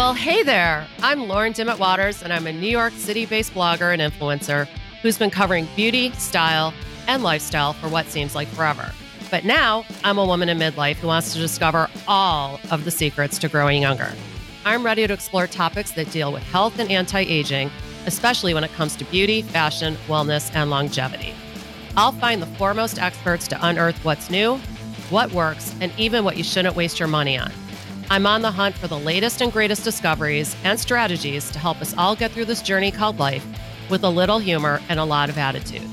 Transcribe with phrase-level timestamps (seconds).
[0.00, 0.86] Well, hey there.
[1.02, 4.66] I'm Lauren Dimet Waters, and I'm a New York City based blogger and influencer
[5.02, 6.72] who's been covering beauty, style,
[7.06, 8.92] and lifestyle for what seems like forever.
[9.30, 13.36] But now I'm a woman in midlife who wants to discover all of the secrets
[13.40, 14.10] to growing younger.
[14.64, 17.70] I'm ready to explore topics that deal with health and anti aging,
[18.06, 21.34] especially when it comes to beauty, fashion, wellness, and longevity.
[21.94, 24.56] I'll find the foremost experts to unearth what's new,
[25.10, 27.52] what works, and even what you shouldn't waste your money on.
[28.12, 31.94] I'm on the hunt for the latest and greatest discoveries and strategies to help us
[31.96, 33.46] all get through this journey called life
[33.88, 35.88] with a little humor and a lot of attitude.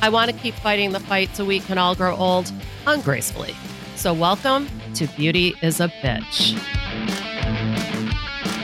[0.00, 2.50] I want to keep fighting the fight so we can all grow old
[2.86, 3.54] ungracefully.
[3.96, 6.58] So, welcome to Beauty is a Bitch.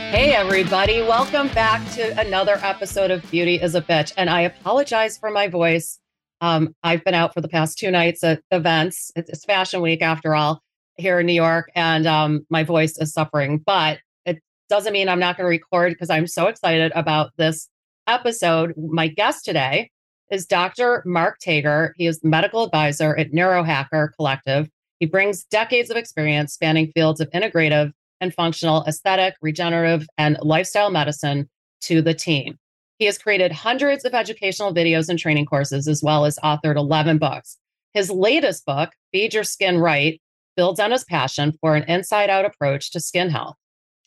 [0.08, 1.02] Hey, everybody.
[1.02, 4.14] Welcome back to another episode of Beauty is a Bitch.
[4.16, 5.98] And I apologize for my voice.
[6.40, 9.10] Um, I've been out for the past two nights at events.
[9.14, 10.63] It's Fashion Week after all
[10.96, 13.58] here in New York, and um, my voice is suffering.
[13.58, 17.68] But it doesn't mean I'm not going to record because I'm so excited about this
[18.06, 18.74] episode.
[18.76, 19.90] My guest today
[20.30, 21.02] is Dr.
[21.06, 21.92] Mark Tager.
[21.96, 24.68] He is the medical advisor at Neurohacker Collective.
[25.00, 30.90] He brings decades of experience spanning fields of integrative and functional aesthetic, regenerative, and lifestyle
[30.90, 31.48] medicine
[31.82, 32.58] to the team.
[32.98, 37.18] He has created hundreds of educational videos and training courses, as well as authored 11
[37.18, 37.58] books.
[37.92, 40.20] His latest book, Feed Your Skin Right,
[40.56, 43.56] builds on his passion for an inside out approach to skin health.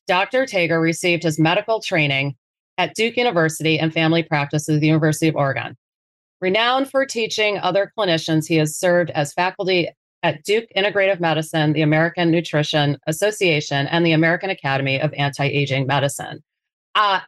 [0.07, 0.45] Dr.
[0.45, 2.35] Tager received his medical training
[2.77, 5.75] at Duke University and family practice at the University of Oregon.
[6.39, 9.89] Renowned for teaching other clinicians, he has served as faculty
[10.23, 15.87] at Duke Integrative Medicine, the American Nutrition Association, and the American Academy of Anti Aging
[15.87, 16.43] Medicine.
[16.95, 17.21] Uh,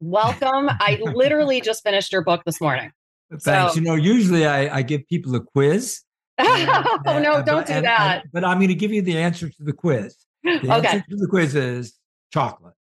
[0.00, 0.68] welcome.
[0.70, 2.90] I literally just finished your book this morning.
[3.30, 3.74] Thanks.
[3.74, 6.00] So, you know, usually I, I give people a quiz.
[6.38, 8.22] Oh, no, don't but, do and, that.
[8.22, 10.16] And, but I'm going to give you the answer to the quiz.
[10.42, 10.88] The okay.
[10.88, 11.98] answer to the quiz is
[12.32, 12.74] chocolate.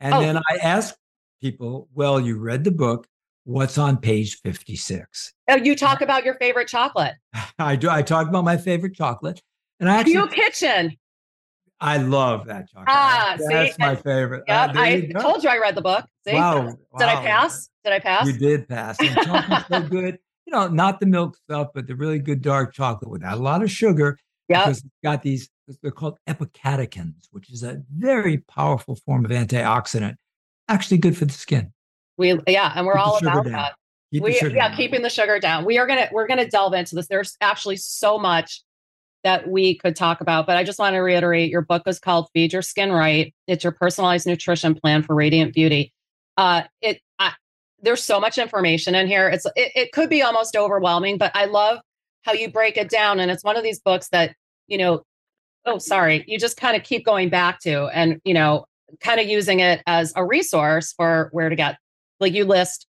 [0.00, 0.20] And oh.
[0.20, 0.94] then I ask
[1.40, 3.06] people, well, you read the book.
[3.44, 5.32] What's on page 56?
[5.48, 7.14] Oh, you talk about your favorite chocolate.
[7.58, 7.88] I do.
[7.88, 9.40] I talk about my favorite chocolate.
[9.80, 10.14] And I actually.
[10.14, 10.96] Hu Kitchen.
[11.80, 12.88] I love that chocolate.
[12.88, 14.44] Ah, That's see, my favorite.
[14.48, 16.04] Yeah, uh, I told you I read the book.
[16.26, 16.34] See?
[16.34, 17.08] Wow, Did wow.
[17.08, 17.70] I pass?
[17.84, 18.26] Did I pass?
[18.26, 18.96] You did pass.
[19.00, 20.18] And chocolate's so good.
[20.48, 23.62] You know, not the milk stuff, but the really good dark chocolate without a lot
[23.62, 24.18] of sugar.
[24.48, 24.64] Yeah.
[24.64, 25.50] Because it's got these,
[25.82, 30.14] they're called epicatechins, which is a very powerful form of antioxidant,
[30.68, 31.70] actually good for the skin.
[32.16, 33.52] We yeah, and we're Keep all about down.
[33.52, 33.74] that.
[34.10, 34.74] Keep we yeah, down.
[34.74, 35.66] keeping the sugar down.
[35.66, 37.08] We are gonna we're gonna delve into this.
[37.08, 38.62] There's actually so much
[39.24, 42.30] that we could talk about, but I just want to reiterate your book is called
[42.32, 43.34] Feed Your Skin Right.
[43.46, 45.92] It's your personalized nutrition plan for radiant beauty.
[46.38, 47.02] Uh, it
[47.82, 49.28] there's so much information in here.
[49.28, 51.78] It's it, it could be almost overwhelming, but I love
[52.22, 53.20] how you break it down.
[53.20, 54.34] And it's one of these books that
[54.66, 55.02] you know,
[55.64, 58.66] oh sorry, you just kind of keep going back to, and you know,
[59.00, 61.78] kind of using it as a resource for where to get
[62.20, 62.86] like you list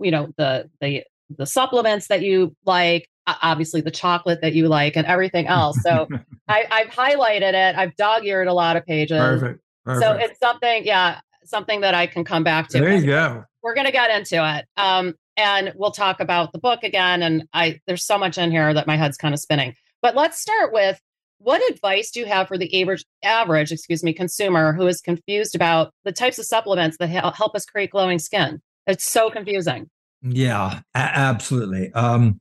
[0.00, 1.04] you know the the
[1.36, 6.08] the supplements that you like obviously the chocolate that you like and everything else so
[6.48, 10.04] I, i've highlighted it i've dog-eared a lot of pages perfect, perfect.
[10.04, 13.74] so it's something yeah something that i can come back to there you go we're
[13.74, 17.78] going to get into it um, and we'll talk about the book again and i
[17.86, 21.00] there's so much in here that my head's kind of spinning but let's start with
[21.38, 25.54] what advice do you have for the average average excuse me consumer who is confused
[25.54, 29.88] about the types of supplements that help us create glowing skin it's so confusing.
[30.22, 31.92] Yeah, a- absolutely.
[31.92, 32.40] Um,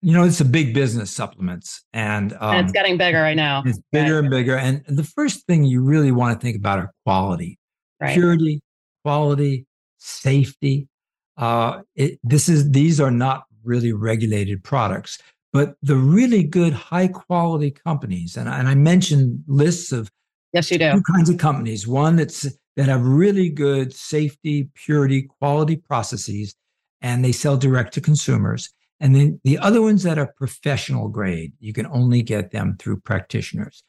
[0.00, 3.20] you know, it's a big business, supplements, and, um, and it's getting bigger.
[3.20, 3.62] right now.
[3.64, 4.20] it's bigger right.
[4.20, 4.56] and bigger.
[4.56, 7.58] And the first thing you really want to think about are quality,
[8.00, 8.14] right.
[8.14, 8.62] purity,
[9.04, 9.66] quality,
[10.02, 10.88] safety.
[11.36, 15.18] Uh, it, this is these are not really regulated products,
[15.52, 20.10] but the really good, high quality companies, and, and I mentioned lists of
[20.52, 21.86] yes, you do two kinds of companies.
[21.86, 22.46] One that's
[22.76, 26.54] that have really good safety, purity, quality processes,
[27.00, 28.70] and they sell direct to consumers.
[29.00, 33.00] And then the other ones that are professional grade, you can only get them through
[33.00, 33.82] practitioners.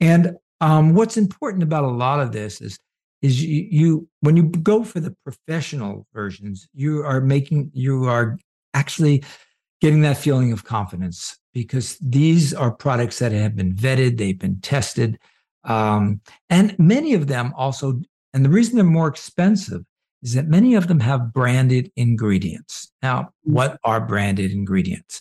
[0.00, 2.78] And um, what's important about a lot of this is,
[3.24, 8.38] is you, you when you go for the professional versions, you are making you are
[8.74, 9.24] actually
[9.80, 14.60] getting that feeling of confidence because these are products that have been vetted, they've been
[14.60, 15.18] tested,
[15.64, 18.00] um, and many of them also
[18.34, 19.82] and the reason they're more expensive
[20.22, 22.92] is that many of them have branded ingredients.
[23.02, 25.20] Now, what are branded ingredients?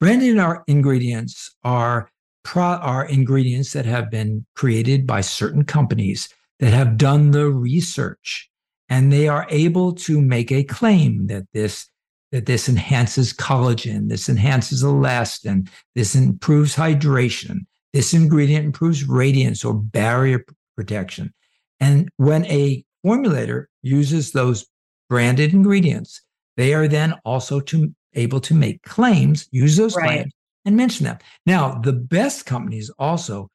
[0.00, 2.10] Branded ingredients are,
[2.44, 6.28] pro- are ingredients that have been created by certain companies
[6.60, 8.50] that have done the research
[8.88, 11.88] and they are able to make a claim that this
[12.32, 17.60] that this enhances collagen, this enhances elastin, this improves hydration,
[17.92, 20.44] this ingredient improves radiance or barrier
[20.76, 21.32] protection.
[21.78, 24.66] And when a formulator uses those
[25.08, 26.20] branded ingredients,
[26.56, 30.06] they are then also to able to make claims, use those right.
[30.06, 30.32] claims,
[30.64, 31.18] and mention them.
[31.46, 33.48] Now, the best companies also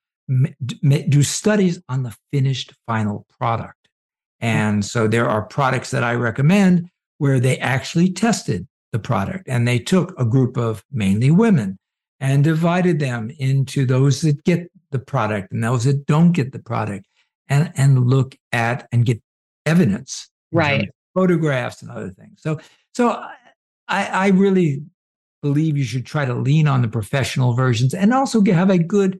[0.66, 3.88] do studies on the finished final product.
[4.40, 9.68] And so there are products that I recommend where they actually tested the product and
[9.68, 11.78] they took a group of mainly women
[12.20, 16.60] and divided them into those that get the product and those that don't get the
[16.60, 17.06] product
[17.48, 19.22] and, and look at and get
[19.66, 20.30] evidence.
[20.52, 20.90] Right.
[21.14, 22.42] Photographs and other things.
[22.42, 22.60] So,
[22.94, 23.10] so
[23.88, 24.84] I, I really
[25.42, 29.20] believe you should try to lean on the professional versions and also have a good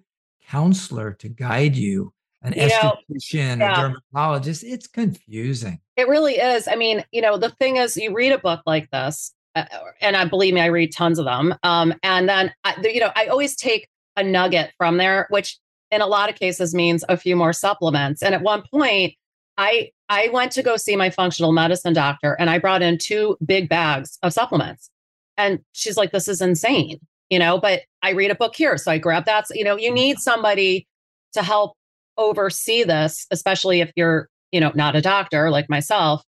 [0.50, 3.74] counselor to guide you an you esthetician, know, yeah.
[3.74, 4.64] a dermatologist.
[4.64, 5.80] It's confusing.
[5.96, 6.68] It really is.
[6.68, 9.66] I mean, you know, the thing is, you read a book like this, uh,
[10.02, 11.54] and I believe me, I read tons of them.
[11.64, 15.58] Um, and then, I, you know, I always take a nugget from there, which
[15.92, 18.22] in a lot of cases means a few more supplements.
[18.22, 19.16] And at one point,
[19.58, 23.38] I I went to go see my functional medicine doctor, and I brought in two
[23.46, 24.90] big bags of supplements.
[25.38, 27.60] And she's like, "This is insane," you know.
[27.60, 29.46] But I read a book here, so I grab that.
[29.52, 30.22] You know, you need mm-hmm.
[30.22, 30.88] somebody
[31.34, 31.74] to help
[32.18, 36.24] oversee this, especially if you're, you know, not a doctor like myself,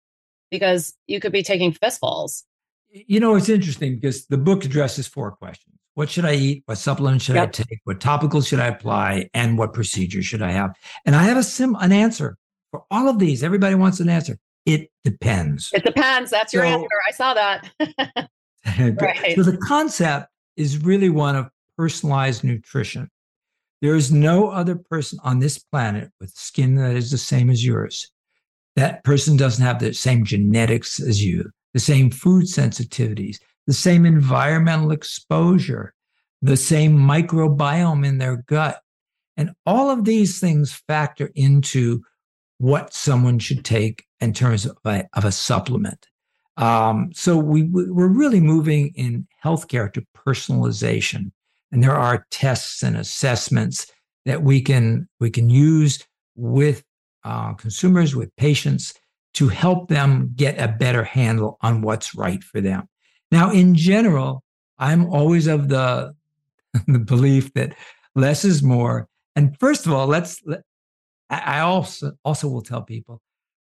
[0.50, 2.44] because you could be taking fistfuls.
[2.90, 5.76] You know, it's interesting because the book addresses four questions.
[5.94, 6.62] What should I eat?
[6.66, 7.48] What supplements should yep.
[7.48, 7.80] I take?
[7.84, 9.28] What topicals should I apply?
[9.34, 10.74] And what procedure should I have?
[11.04, 12.36] And I have a sim an answer
[12.70, 13.42] for all of these.
[13.42, 14.38] Everybody wants an answer.
[14.64, 15.70] It depends.
[15.72, 16.30] It depends.
[16.30, 16.88] That's your so, answer.
[17.08, 17.70] I saw that.
[19.00, 19.34] right.
[19.34, 20.28] So the concept
[20.58, 23.08] is really one of personalized nutrition.
[23.80, 27.64] There is no other person on this planet with skin that is the same as
[27.64, 28.10] yours.
[28.74, 34.04] That person doesn't have the same genetics as you, the same food sensitivities, the same
[34.04, 35.94] environmental exposure,
[36.42, 38.80] the same microbiome in their gut.
[39.36, 42.02] And all of these things factor into
[42.58, 46.08] what someone should take in terms of a, of a supplement.
[46.58, 51.30] Um, so we, we're really moving in healthcare to personalization.
[51.70, 53.86] And there are tests and assessments
[54.26, 56.84] that we can we can use with
[57.24, 58.94] uh, consumers with patients
[59.34, 62.88] to help them get a better handle on what's right for them.
[63.30, 64.42] Now in general
[64.78, 66.14] i'm always of the
[66.86, 67.74] the belief that
[68.14, 69.08] less is more.
[69.36, 70.62] And first of all let's let,
[71.30, 73.20] i also also will tell people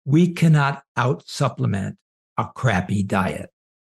[0.05, 1.97] we cannot out supplement
[2.37, 3.49] a crappy diet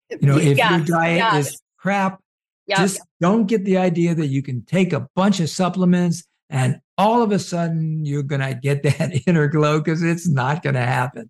[0.10, 2.20] you know if your diet is crap
[2.68, 2.78] Yep.
[2.80, 7.22] Just don't get the idea that you can take a bunch of supplements and all
[7.22, 10.82] of a sudden you're going to get that inner glow because it's not going to
[10.82, 11.30] happen.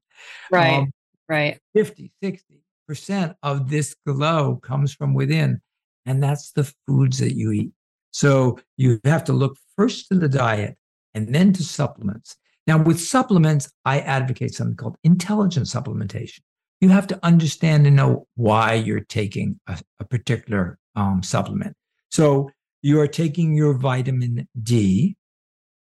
[0.51, 0.79] Right.
[0.79, 0.91] Um,
[1.27, 1.59] right.
[1.73, 5.61] 50, 60% of this glow comes from within,
[6.05, 7.71] and that's the foods that you eat.
[8.11, 10.77] So you have to look first to the diet
[11.13, 12.37] and then to supplements.
[12.67, 16.39] Now, with supplements, I advocate something called intelligent supplementation.
[16.81, 21.75] You have to understand and know why you're taking a, a particular um, supplement.
[22.09, 22.49] So
[22.81, 25.15] you are taking your vitamin D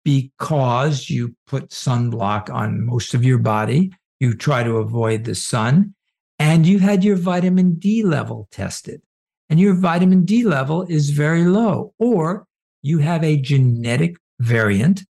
[0.05, 3.91] because you put sunblock on most of your body.
[4.19, 5.93] You try to avoid the sun,
[6.39, 9.01] and you had your vitamin D level tested,
[9.49, 12.45] and your vitamin D level is very low, or
[12.81, 15.03] you have a genetic variant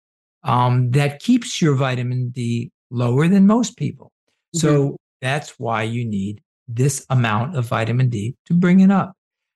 [0.43, 4.11] um, that keeps your vitamin D lower than most people.
[4.55, 4.67] Mm-hmm.
[4.67, 9.13] So that's why you need this amount of vitamin D to bring it up.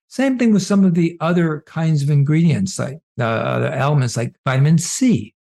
[0.07, 4.35] Same thing with some of the other kinds of ingredients, like the other elements like
[4.45, 5.33] vitamin C.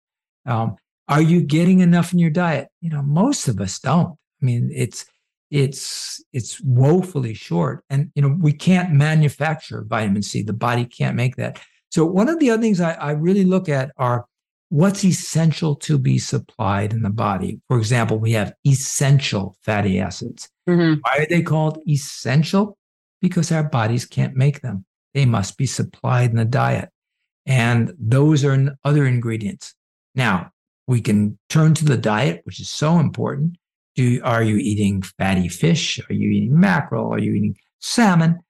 [0.47, 0.77] Um,
[1.09, 2.69] are you getting enough in your diet?
[2.81, 4.17] You know, most of us don't.
[4.41, 5.07] I mean, it's
[5.50, 10.43] it's it's woefully short, and you know we can't manufacture vitamin C.
[10.43, 11.61] The body can't make that.
[11.91, 14.27] So one of the other things I, I really look at are
[14.71, 17.61] what's essential to be supplied in the body.
[17.69, 20.49] For example, we have essential fatty acids.
[20.69, 21.00] Mm-hmm.
[21.03, 22.79] Why are they called essential?
[23.21, 24.85] because our bodies can't make them.
[25.15, 26.91] They must be supplied in the diet.
[27.47, 29.75] And those are other ingredients.
[30.15, 30.50] Now,
[30.87, 33.57] we can turn to the diet, which is so important.
[33.97, 36.00] Do, are you eating fatty fish?
[36.09, 37.12] Are you eating mackerel?
[37.12, 38.41] Are you eating salmon?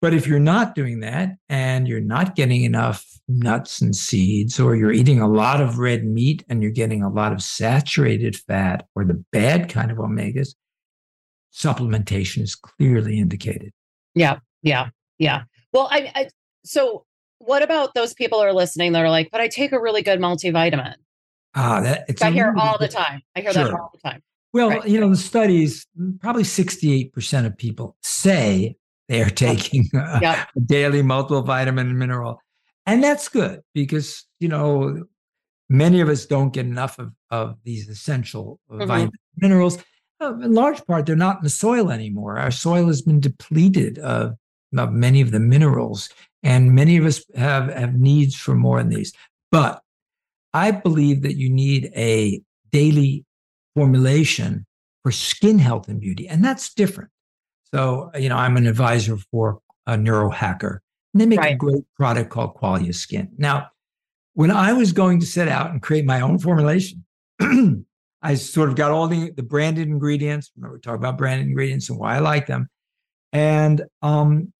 [0.00, 4.76] But if you're not doing that and you're not getting enough nuts and seeds, or
[4.76, 8.86] you're eating a lot of red meat and you're getting a lot of saturated fat
[8.94, 10.54] or the bad kind of omegas,
[11.52, 13.72] supplementation is clearly indicated.
[14.14, 15.42] Yeah, yeah, yeah.
[15.72, 16.28] Well, I, I
[16.64, 17.04] so
[17.38, 20.02] what about those people who are listening that are like, but I take a really
[20.02, 20.94] good multivitamin.
[21.54, 23.22] Ah, that it's I hear all the time.
[23.34, 23.64] I hear sure.
[23.64, 24.22] that all the time.
[24.52, 24.88] Well, right.
[24.88, 25.86] you know, the studies,
[26.20, 28.76] probably 68% of people say
[29.08, 32.40] they are taking a, a daily multivitamin and mineral.
[32.86, 35.04] And that's good because, you know,
[35.68, 38.86] many of us don't get enough of, of these essential mm-hmm.
[38.86, 39.78] vitamins, minerals.
[40.20, 42.38] Uh, in large part, they're not in the soil anymore.
[42.38, 44.34] Our soil has been depleted of,
[44.76, 46.08] of many of the minerals,
[46.42, 49.12] and many of us have, have needs for more in these.
[49.50, 49.82] But
[50.52, 52.40] I believe that you need a
[52.72, 53.24] daily
[53.74, 54.66] formulation
[55.02, 57.10] for skin health and beauty, and that's different.
[57.74, 60.78] So, you know, I'm an advisor for a neurohacker,
[61.12, 61.54] and they make right.
[61.54, 63.30] a great product called Qualia Skin.
[63.36, 63.68] Now,
[64.34, 67.04] when I was going to set out and create my own formulation,
[68.22, 70.50] I sort of got all the, the branded ingredients.
[70.56, 72.68] Remember, we talked about branded ingredients and why I like them.
[73.32, 74.52] And um,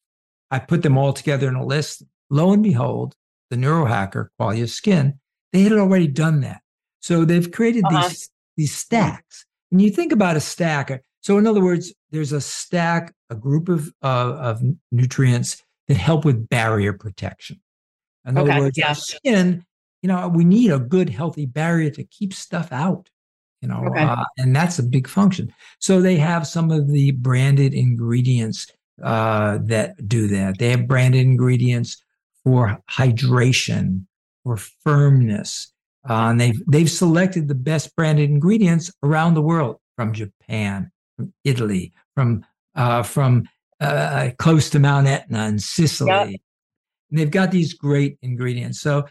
[0.50, 2.02] I put them all together in a list.
[2.30, 3.14] Lo and behold,
[3.50, 5.18] the neurohacker, Qualia Skin,
[5.52, 6.60] they had already done that.
[7.00, 8.08] So they've created uh-huh.
[8.08, 9.46] these, these stacks.
[9.70, 11.02] And you think about a stack.
[11.28, 16.25] So, in other words, there's a stack, a group of, uh, of nutrients that help
[16.25, 17.61] with barrier protection.
[18.26, 18.94] In other okay, words, yeah.
[18.94, 19.62] skin,
[20.00, 23.11] you know, we need a good, healthy barrier to keep stuff out,
[23.61, 24.04] you know, okay.
[24.04, 25.52] uh, and that's a big function.
[25.80, 28.66] So they have some of the branded ingredients
[29.04, 30.56] uh, that do that.
[30.58, 32.02] They have branded ingredients
[32.42, 34.06] for hydration,
[34.44, 35.75] for firmness,
[36.08, 41.34] uh, and they've they've selected the best branded ingredients around the world from Japan, from
[41.44, 42.46] Italy, from
[42.76, 43.48] uh, from
[43.80, 46.10] uh, close to Mount Etna and Sicily.
[46.10, 46.28] Yep.
[47.10, 48.80] And they've got these great ingredients.
[48.80, 49.06] So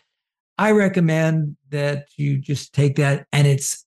[0.58, 3.86] I recommend that you just take that, and it's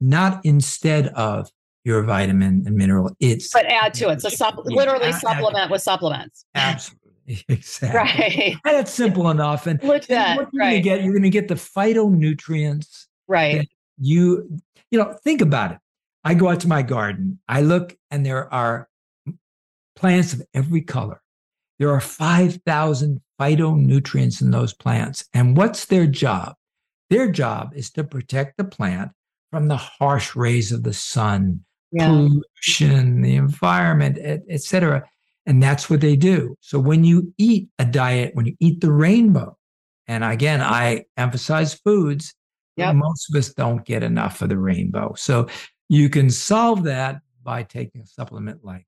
[0.00, 1.50] not instead of
[1.84, 3.10] your vitamin and mineral.
[3.18, 4.20] It's but add to it.
[4.20, 6.44] So supp- literally add, supplement add, with supplements.
[6.54, 7.04] Absolutely.
[7.48, 7.98] Exactly.
[7.98, 8.56] Right.
[8.64, 9.66] And it's simple enough.
[9.66, 10.70] And Legit, what you're right.
[10.70, 13.04] gonna get, you're gonna get the phytonutrients.
[13.26, 13.68] Right.
[13.98, 14.58] You
[14.90, 15.78] you know, think about it.
[16.24, 18.88] I go out to my garden, I look and there are
[19.96, 21.20] plants of every color.
[21.78, 25.24] There are 5,000 phytonutrients in those plants.
[25.32, 26.54] And what's their job?
[27.10, 29.12] Their job is to protect the plant
[29.50, 32.08] from the harsh rays of the sun, yeah.
[32.08, 35.08] pollution, the environment, etc.
[35.46, 36.56] And that's what they do.
[36.60, 39.56] So when you eat a diet, when you eat the rainbow,
[40.06, 42.34] and again, I emphasize foods,
[42.76, 42.94] yep.
[42.94, 45.14] most of us don't get enough of the rainbow.
[45.16, 45.48] So
[45.88, 48.86] you can solve that by taking a supplement like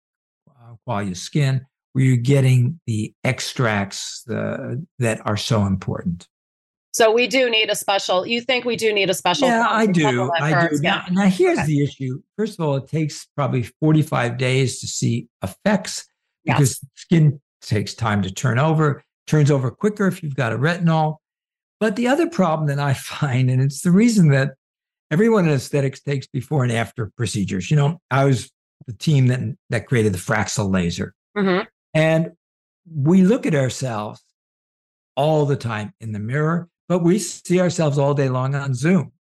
[0.49, 6.29] uh, Qualia Skin, where you're getting the extracts the, that are so important.
[6.93, 8.27] So we do need a special.
[8.27, 9.49] You think we do need a special?
[9.49, 10.31] Yeah, I do.
[10.33, 10.79] I do.
[10.81, 11.67] Now, now here's okay.
[11.67, 12.21] the issue.
[12.37, 16.09] First of all, it takes probably 45 days to see effects
[16.45, 16.91] because yes.
[16.95, 21.17] skin takes time to turn over, turns over quicker if you've got a retinol.
[21.79, 24.55] But the other problem that I find, and it's the reason that
[25.11, 27.71] everyone in aesthetics takes before and after procedures.
[27.71, 28.51] You know, I was
[28.87, 29.41] the team that
[29.71, 31.65] that created the Fraxel laser, mm-hmm.
[31.95, 32.33] and
[32.93, 34.23] we look at ourselves
[35.17, 39.13] all the time in the mirror, but we see ourselves all day long on Zoom,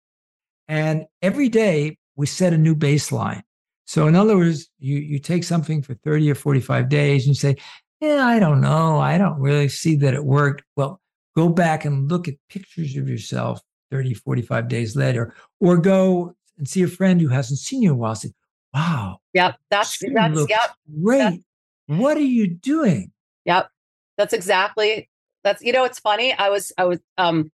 [0.68, 3.42] and every day we set a new baseline.
[3.86, 7.34] So in other words, you you take something for 30 or 45 days and you
[7.34, 7.56] say,
[8.00, 9.00] Yeah, I don't know.
[9.00, 10.62] I don't really see that it worked.
[10.76, 11.00] Well,
[11.34, 16.68] go back and look at pictures of yourself 30, 45 days later, or go and
[16.68, 18.14] see a friend who hasn't seen you in a while.
[18.14, 18.30] Say,
[18.72, 19.18] Wow.
[19.34, 19.56] Yep.
[19.70, 20.70] That's that's yep.
[21.02, 21.18] Great.
[21.18, 21.38] That's,
[21.86, 23.10] what are you doing?
[23.44, 23.68] Yep.
[24.16, 25.08] That's exactly
[25.42, 26.32] that's you know it's funny.
[26.32, 27.50] I was I was um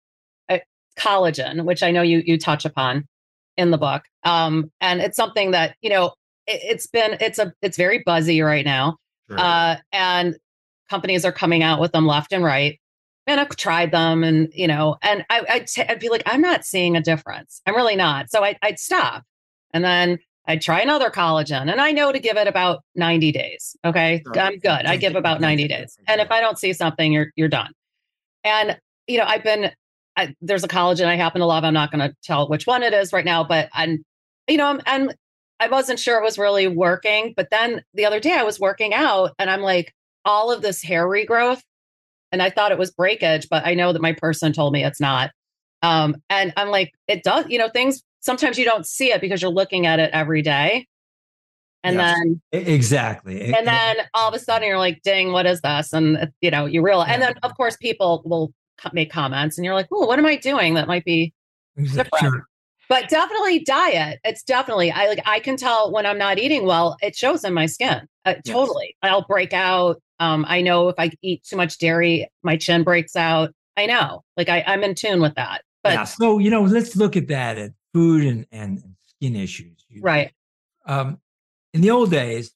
[0.99, 3.07] collagen, which I know you you touch upon
[3.57, 4.03] in the book.
[4.25, 6.13] Um, and it's something that, you know,
[6.47, 8.97] it, has been it's a it's very buzzy right now,
[9.29, 9.39] sure.
[9.39, 10.37] uh, and
[10.91, 12.79] companies are coming out with them left and right.
[13.27, 16.41] And I've tried them, and you know, and I, I'd, t- I'd be like, I'm
[16.41, 17.63] not seeing a difference.
[17.67, 18.31] I'm really not.
[18.31, 19.23] So I, I'd stop,
[19.73, 23.77] and then I'd try another collagen, and I know to give it about 90 days.
[23.85, 24.43] Okay, sure.
[24.43, 24.87] I'm good.
[24.87, 27.73] I give about 90 days, and if I don't see something, you're you're done.
[28.43, 28.77] And
[29.07, 29.71] you know, I've been
[30.17, 31.65] I, there's a collagen I happen to love.
[31.65, 34.05] I'm not going to tell which one it is right now, but I'm,
[34.49, 35.11] you know, I'm, I'm
[35.61, 37.35] I wasn't sure it was really working.
[37.37, 40.83] But then the other day I was working out and I'm like, all of this
[40.83, 41.63] hair regrowth.
[42.33, 45.01] And I thought it was breakage, but I know that my person told me it's
[45.01, 45.31] not.
[45.83, 49.43] Um, and I'm like, it does, you know, things sometimes you don't see it because
[49.43, 50.87] you're looking at it every day.
[51.85, 53.53] And yes, then exactly.
[53.53, 55.93] And then all of a sudden you're like, ding, what is this?
[55.93, 58.53] And you know, you realize, and then of course people will
[58.93, 61.33] make comments and you're like, oh, what am I doing that might be?
[62.21, 62.47] Sure
[62.93, 64.21] but definitely diet.
[64.23, 66.99] It's definitely I like I can tell when I'm not eating well.
[67.01, 68.07] It shows in my skin.
[68.25, 68.55] Uh, yes.
[68.55, 70.01] Totally, I'll break out.
[70.21, 73.51] Um, I know if I eat too much dairy, my chin breaks out.
[73.77, 75.63] I know, like I, I'm in tune with that.
[75.83, 79.85] But yeah, so you know, let's look at that at food and, and skin issues.
[80.01, 80.33] Right.
[80.87, 81.19] Um,
[81.75, 82.53] in the old days,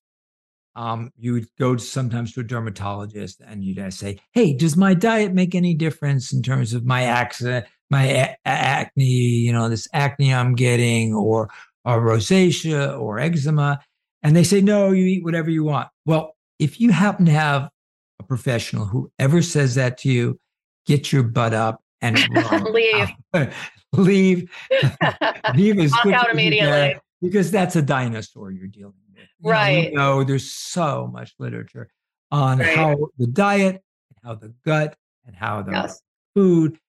[0.77, 5.33] um, you would go sometimes to a dermatologist and you'd say, "Hey, does my diet
[5.33, 10.35] make any difference in terms of my accident, my a- acne, you know, this acne
[10.35, 11.49] I'm getting, or
[11.85, 13.81] or rosacea or eczema,
[14.27, 15.87] and they say no, you eat whatever you want.
[16.05, 17.71] Well, if you happen to have
[18.19, 20.41] a professional who ever says that to you,
[20.85, 22.19] get your butt up and
[22.73, 23.09] leave,
[23.93, 24.51] leave,
[25.55, 29.29] leave as Walk out immediately because that's a dinosaur you're dealing with.
[29.39, 29.93] You right.
[29.95, 31.89] No, there's so much literature
[32.33, 32.77] on right.
[32.77, 33.81] how the diet,
[34.25, 36.03] how the gut, and how the yes.
[36.35, 36.81] food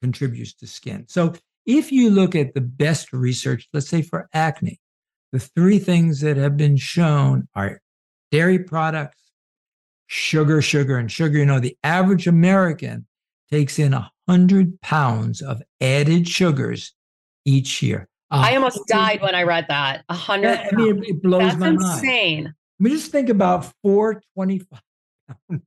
[0.00, 1.06] contributes to skin.
[1.08, 1.34] So
[1.66, 4.78] if you look at the best research, let's say for acne,
[5.34, 7.80] the three things that have been shown are
[8.30, 9.20] dairy products,
[10.06, 11.38] sugar, sugar, and sugar.
[11.38, 13.04] You know, the average American
[13.50, 16.94] takes in 100 pounds of added sugars
[17.44, 18.08] each year.
[18.30, 20.04] I almost died when I read that.
[20.08, 20.56] A hundred.
[20.56, 21.82] I mean, it, blows That's my insane.
[21.82, 21.96] mind.
[22.04, 22.46] insane.
[22.46, 25.62] I mean, just think about 425 pounds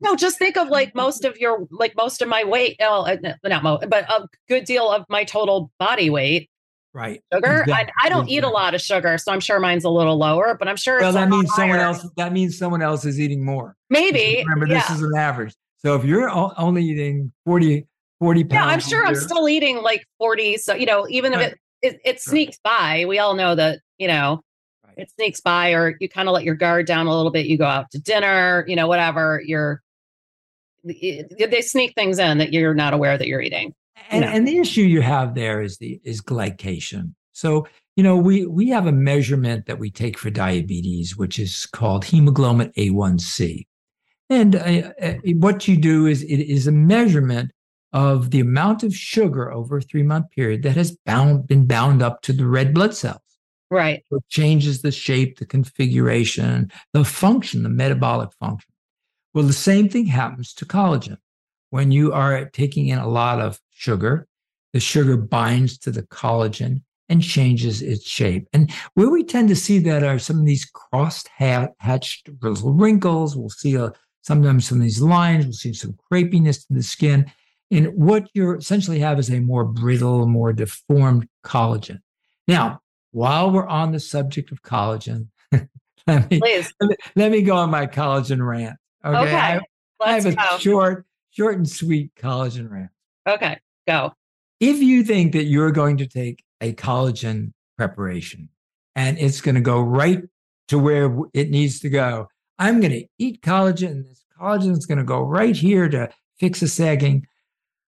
[0.00, 2.76] no, just think of like most of your like most of my weight.
[2.80, 6.50] Oh, uh, not most, but a good deal of my total body weight.
[6.96, 7.22] Right.
[7.30, 7.60] Sugar.
[7.60, 7.74] Exactly.
[7.74, 10.56] I, I, don't eat a lot of sugar, so I'm sure mine's a little lower.
[10.58, 10.98] But I'm sure.
[10.98, 12.08] Well, that means someone else.
[12.16, 13.76] That means someone else is eating more.
[13.90, 14.42] Maybe.
[14.48, 14.80] Remember, yeah.
[14.80, 15.54] this is an average.
[15.76, 17.86] So if you're only eating 40,
[18.18, 18.52] 40 pounds.
[18.52, 20.56] Yeah, I'm sure I'm still eating like 40.
[20.56, 21.42] So you know, even right.
[21.42, 23.02] if it it, it sneaks right.
[23.02, 24.40] by, we all know that you know
[24.96, 27.58] it sneaks by or you kind of let your guard down a little bit you
[27.58, 29.82] go out to dinner you know whatever you're
[30.84, 33.74] they sneak things in that you're not aware that you're eating
[34.10, 38.46] and, and the issue you have there is the is glycation so you know we
[38.46, 43.66] we have a measurement that we take for diabetes which is called hemoglobin a1c
[44.28, 47.50] and uh, uh, what you do is it is a measurement
[47.92, 52.02] of the amount of sugar over a three month period that has bound been bound
[52.02, 53.20] up to the red blood cells
[53.70, 54.04] Right.
[54.10, 58.72] So it changes the shape, the configuration, the function, the metabolic function.
[59.34, 61.18] Well, the same thing happens to collagen.
[61.70, 64.26] When you are taking in a lot of sugar,
[64.72, 68.48] the sugar binds to the collagen and changes its shape.
[68.52, 73.36] And where we tend to see that are some of these crossed hatched little wrinkles.
[73.36, 75.44] We'll see a, sometimes some of these lines.
[75.44, 77.30] We'll see some crepiness to the skin.
[77.70, 82.00] And what you essentially have is a more brittle, more deformed collagen.
[82.48, 82.80] Now,
[83.12, 85.28] while we're on the subject of collagen,
[86.06, 88.76] let, me, let, me, let me go on my collagen rant.
[89.04, 89.16] Okay.
[89.16, 89.60] okay I,
[90.00, 90.58] I, have a go.
[90.58, 92.90] short, short and sweet collagen rant.
[93.28, 93.58] Okay.
[93.86, 94.12] Go.
[94.60, 98.48] If you think that you're going to take a collagen preparation
[98.94, 100.22] and it's going to go right
[100.68, 103.90] to where it needs to go, I'm going to eat collagen.
[103.90, 107.26] And this collagen is going to go right here to fix a sagging.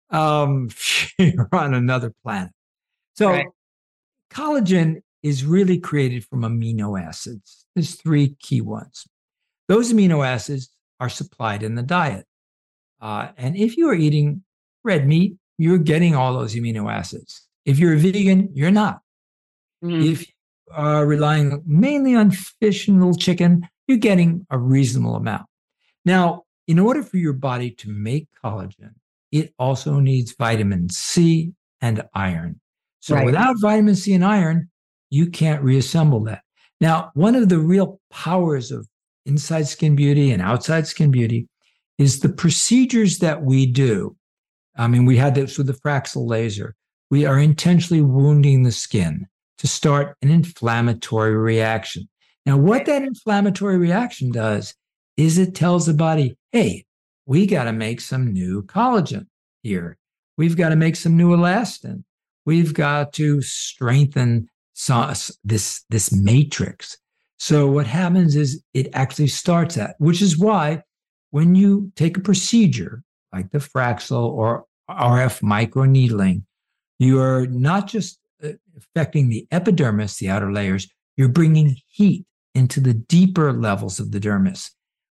[0.10, 0.69] Um,
[1.19, 2.51] you're on another planet.
[3.15, 3.47] So, right.
[4.31, 7.65] collagen is really created from amino acids.
[7.75, 9.08] There's three key ones.
[9.67, 12.25] Those amino acids are supplied in the diet.
[13.01, 14.43] Uh, and if you are eating
[14.84, 17.47] red meat, you're getting all those amino acids.
[17.65, 18.99] If you're a vegan, you're not.
[19.83, 20.03] Mm-hmm.
[20.03, 20.33] If you
[20.71, 25.45] are relying mainly on fish and little chicken, you're getting a reasonable amount.
[26.03, 28.93] Now, in order for your body to make collagen,
[29.31, 32.59] it also needs vitamin C and iron.
[32.99, 33.25] So right.
[33.25, 34.69] without vitamin C and iron,
[35.09, 36.41] you can't reassemble that.
[36.81, 38.87] Now, one of the real powers of
[39.25, 41.47] inside skin beauty and outside skin beauty
[41.97, 44.15] is the procedures that we do.
[44.75, 46.75] I mean, we had this with the Fraxel laser.
[47.09, 52.09] We are intentionally wounding the skin to start an inflammatory reaction.
[52.45, 54.75] Now, what that inflammatory reaction does
[55.17, 56.85] is it tells the body, hey,
[57.25, 59.27] we got to make some new collagen
[59.63, 59.97] here.
[60.38, 62.03] We've got to make some new elastin.
[62.45, 64.49] We've got to strengthen
[65.43, 66.97] this this matrix.
[67.38, 70.83] So what happens is it actually starts at, which is why
[71.31, 73.03] when you take a procedure
[73.35, 76.43] like the Fraxel or RF microneedling,
[76.99, 82.79] you are not just uh, affecting the epidermis, the outer layers, you're bringing heat into
[82.79, 84.71] the deeper levels of the dermis.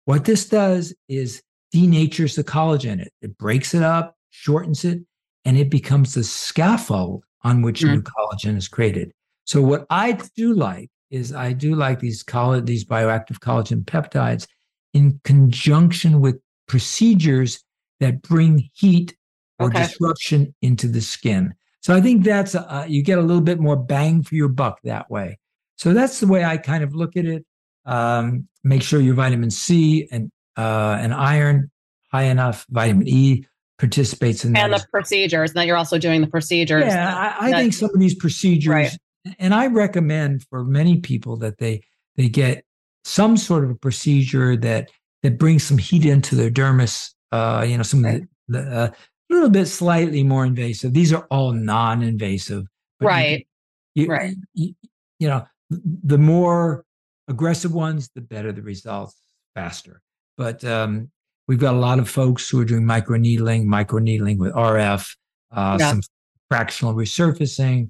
[0.05, 1.41] What this does is
[1.73, 2.99] denatures the collagen.
[2.99, 4.99] It, it breaks it up, shortens it,
[5.45, 7.93] and it becomes the scaffold on which mm.
[7.93, 9.11] new collagen is created.
[9.45, 14.45] So what I do like is I do like these collagen, these bioactive collagen peptides
[14.93, 17.63] in conjunction with procedures
[17.99, 19.15] that bring heat
[19.59, 19.83] or okay.
[19.83, 21.53] disruption into the skin.
[21.81, 24.79] So I think that's uh, you get a little bit more bang for your buck
[24.83, 25.39] that way.
[25.77, 27.45] So that's the way I kind of look at it.
[27.85, 31.71] Um, make sure your vitamin C and uh, and iron
[32.11, 32.65] high enough.
[32.69, 33.45] Vitamin E
[33.77, 35.55] participates in and the procedures.
[35.55, 36.85] Now you're also doing the procedures.
[36.85, 38.97] Yeah, I, I think some of these procedures right
[39.37, 41.83] and I recommend for many people that they
[42.15, 42.63] they get
[43.03, 44.89] some sort of a procedure that
[45.23, 47.13] that brings some heat into their dermis.
[47.31, 48.89] Uh, you know, some of the, the uh,
[49.29, 50.93] a little bit slightly more invasive.
[50.93, 52.65] These are all non-invasive.
[52.99, 53.47] Right.
[53.93, 54.35] You, you, right.
[54.53, 54.73] You,
[55.19, 56.83] you know, the more
[57.27, 59.21] aggressive ones, the better the results,
[59.53, 60.01] faster.
[60.37, 61.11] But um,
[61.47, 65.15] we've got a lot of folks who are doing microneedling, microneedling with RF,
[65.51, 65.89] uh, yeah.
[65.89, 66.01] some
[66.49, 67.89] fractional resurfacing.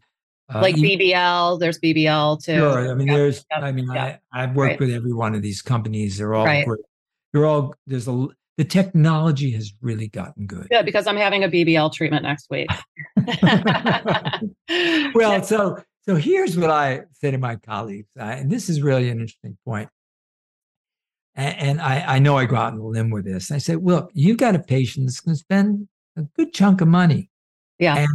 [0.54, 2.58] Uh, like BBL, there's BBL too.
[2.58, 2.92] Sure.
[2.92, 4.80] I mean, there's, I mean, I, I've worked right.
[4.80, 6.18] with every one of these companies.
[6.18, 6.68] They're all right.
[7.32, 8.28] They're all, there's a,
[8.60, 10.68] the technology has really gotten good.
[10.70, 12.68] Yeah, because I'm having a BBL treatment next week.
[15.16, 19.08] well, so so here's what I say to my colleagues, uh, and this is really
[19.08, 19.88] an interesting point.
[21.36, 23.50] And, and I, I know I go out on a limb with this.
[23.50, 26.90] I say, look, you've got a patient that's going to spend a good chunk of
[26.90, 27.30] money.
[27.78, 27.96] Yeah.
[27.96, 28.10] And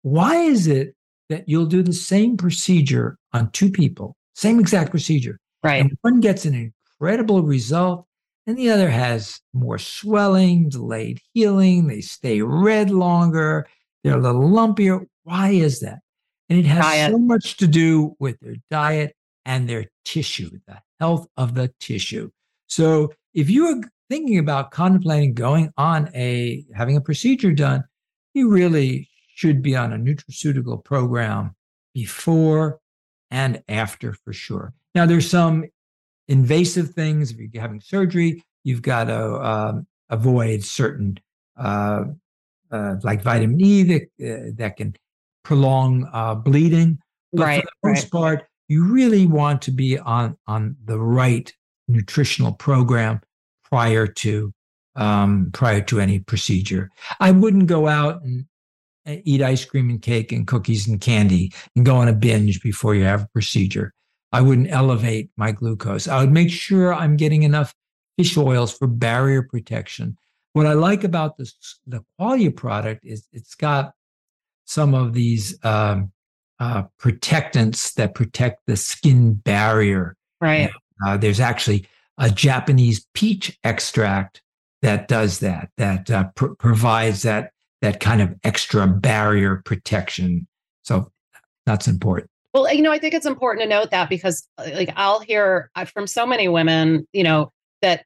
[0.00, 0.94] why is it
[1.28, 5.82] that you'll do the same procedure on two people, same exact procedure, right?
[5.82, 8.06] And one gets an incredible result,
[8.46, 11.86] and the other has more swelling, delayed healing.
[11.86, 13.66] They stay red longer.
[14.02, 15.06] They're a little lumpier.
[15.24, 16.00] Why is that?
[16.48, 17.12] And it has diet.
[17.12, 22.30] so much to do with their diet and their tissue, the health of the tissue.
[22.66, 27.84] So if you are thinking about contemplating going on a having a procedure done,
[28.34, 31.54] you really should be on a nutraceutical program
[31.94, 32.80] before
[33.30, 34.74] and after for sure.
[34.94, 35.64] Now there's some
[36.28, 37.30] invasive things.
[37.30, 41.18] If you're having surgery, you've got to um, avoid certain,
[41.56, 42.04] uh,
[42.70, 44.94] uh, like vitamin E, that uh, that can
[45.44, 46.98] prolong uh, bleeding.
[47.32, 48.10] But right, for the most right.
[48.12, 51.52] part, you really want to be on on the right
[51.88, 53.20] nutritional program
[53.64, 54.52] prior to
[54.96, 56.90] um, prior to any procedure.
[57.20, 58.46] I wouldn't go out and
[59.06, 62.94] eat ice cream and cake and cookies and candy and go on a binge before
[62.94, 63.92] you have a procedure.
[64.32, 66.08] I wouldn't elevate my glucose.
[66.08, 67.74] I would make sure I'm getting enough
[68.16, 70.16] fish oils for barrier protection.
[70.54, 71.54] What I like about this,
[71.86, 73.92] the Qualia product is it's got
[74.64, 76.12] some of these um,
[76.60, 80.16] uh, protectants that protect the skin barrier.
[80.40, 80.70] Right.
[81.04, 81.86] Uh, there's actually
[82.18, 84.42] a Japanese peach extract
[84.82, 90.46] that does that, that uh, pr- provides that that kind of extra barrier protection.
[90.82, 91.10] So
[91.66, 92.30] that's important.
[92.52, 95.70] Well, you know, I think it's important to note that because, uh, like, I'll hear
[95.74, 98.04] uh, from so many women, you know, that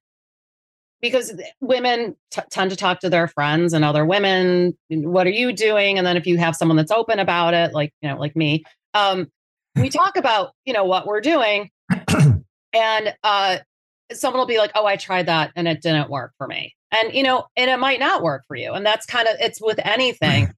[1.01, 5.53] because women t- tend to talk to their friends and other women, what are you
[5.53, 5.99] doing?
[5.99, 8.65] And then if you have someone that's open about it, like, you know, like me,
[8.95, 9.31] um,
[9.75, 11.71] we talk about, you know, what we're doing.
[12.73, 13.59] and uh,
[14.13, 16.75] someone will be like, oh, I tried that and it didn't work for me.
[16.93, 18.73] And, you know, and it might not work for you.
[18.73, 20.53] And that's kind of, it's with anything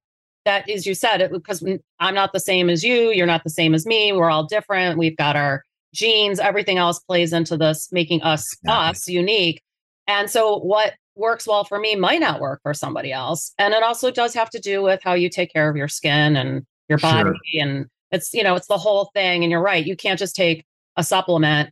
[0.45, 1.65] that is you said it because
[2.01, 4.99] i'm not the same as you you're not the same as me we're all different
[4.99, 5.63] we've got our
[5.95, 8.91] genes everything else plays into this making us exactly.
[8.91, 9.63] us unique
[10.07, 13.83] and so what works well for me might not work for somebody else and it
[13.83, 16.99] also does have to do with how you take care of your skin and your
[16.99, 17.63] body sure.
[17.63, 20.65] and it's you know it's the whole thing and you're right you can't just take
[20.97, 21.71] a supplement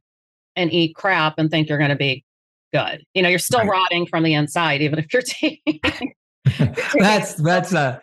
[0.56, 2.24] and eat crap and think you're going to be
[2.72, 3.70] good you know you're still right.
[3.70, 5.80] rotting from the inside even if you're taking
[6.98, 8.00] that's that's a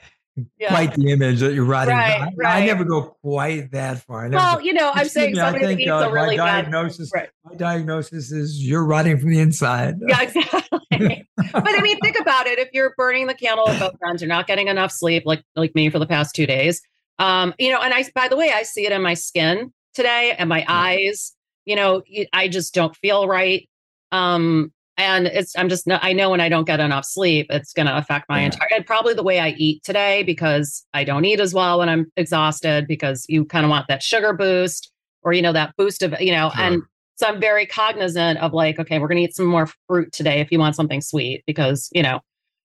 [0.58, 0.70] yeah.
[0.70, 1.96] quite the image that you're writing.
[1.96, 2.64] Right, I, right.
[2.64, 4.30] I, never go quite that far.
[4.30, 7.20] well, you know, I'm saying somebody that eats uh, a really my diagnosis, bad.
[7.20, 7.30] Right.
[7.46, 9.96] My diagnosis is you're rotting from the inside.
[10.08, 10.62] Yeah, exactly.
[10.92, 12.60] but I mean, think about it.
[12.60, 15.74] If you're burning the candle at both ends, you're not getting enough sleep, like like
[15.76, 16.82] me for the past two days.
[17.20, 20.36] Um, you know, and I, by the way, I see it in my skin today
[20.38, 21.34] and my eyes.
[21.66, 22.02] You know,
[22.34, 23.70] I just don't feel right.
[24.12, 27.86] Um, and it's i'm just i know when i don't get enough sleep it's going
[27.86, 28.46] to affect my yeah.
[28.46, 31.90] entire and probably the way i eat today because i don't eat as well when
[31.90, 34.92] i'm exhausted because you kind of want that sugar boost
[35.24, 36.64] or you know that boost of you know sure.
[36.64, 36.82] and
[37.16, 40.40] so i'm very cognizant of like okay we're going to eat some more fruit today
[40.40, 42.20] if you want something sweet because you know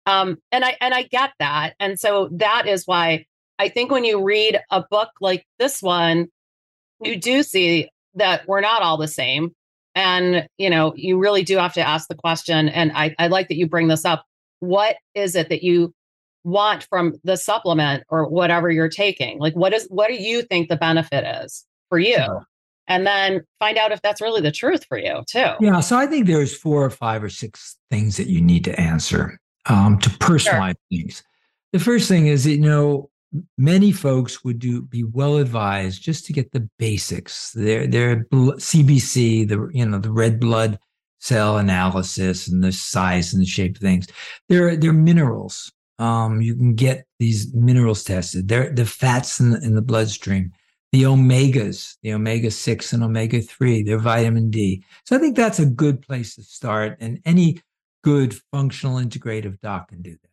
[0.05, 3.25] um and i and i get that and so that is why
[3.57, 6.27] i think when you read a book like this one
[7.01, 9.55] you do see that we're not all the same
[9.95, 12.69] and, you know, you really do have to ask the question.
[12.69, 14.25] And I, I like that you bring this up.
[14.59, 15.93] What is it that you
[16.43, 19.37] want from the supplement or whatever you're taking?
[19.37, 22.15] Like, what is, what do you think the benefit is for you?
[22.15, 22.45] Sure.
[22.87, 25.51] And then find out if that's really the truth for you too.
[25.59, 25.81] Yeah.
[25.81, 29.39] So I think there's four or five or six things that you need to answer
[29.67, 30.75] um, to personalize sure.
[30.89, 31.23] things.
[31.73, 33.10] The first thing is, you know,
[33.57, 37.51] many folks would do be well advised just to get the basics.
[37.51, 40.79] Their their CBC, the you know the red blood
[41.19, 44.07] cell analysis and the size and the shape of things.
[44.49, 45.71] They're they're minerals.
[45.99, 48.47] Um, you can get these minerals tested.
[48.47, 50.51] They're the fats in the, in the bloodstream,
[50.91, 53.83] the omegas, the omega six and omega three.
[53.83, 54.83] They're vitamin D.
[55.05, 57.61] So I think that's a good place to start, and any
[58.03, 60.30] good functional integrative doc can do that.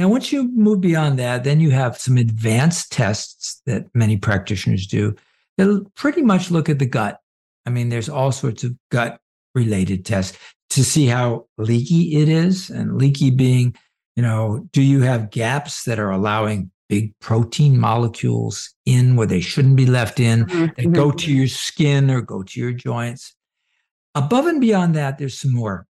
[0.00, 4.86] Now, once you move beyond that, then you have some advanced tests that many practitioners
[4.86, 5.14] do
[5.58, 7.20] that pretty much look at the gut.
[7.66, 9.20] I mean, there's all sorts of gut
[9.54, 10.38] related tests
[10.70, 13.76] to see how leaky it is, and leaky being,
[14.16, 19.40] you know, do you have gaps that are allowing big protein molecules in where they
[19.40, 20.60] shouldn't be left in mm-hmm.
[20.60, 20.92] that mm-hmm.
[20.92, 23.34] go to your skin or go to your joints?
[24.14, 25.86] Above and beyond that, there's some more.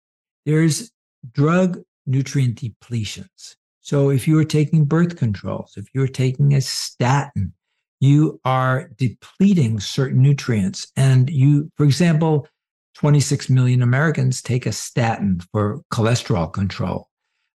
[0.46, 0.90] There's
[1.32, 3.54] drug nutrient depletions.
[3.80, 7.52] So if you are taking birth controls, if you're taking a statin,
[8.00, 10.90] you are depleting certain nutrients.
[10.96, 12.46] And you, for example,
[12.94, 17.08] 26 million Americans take a statin for cholesterol control.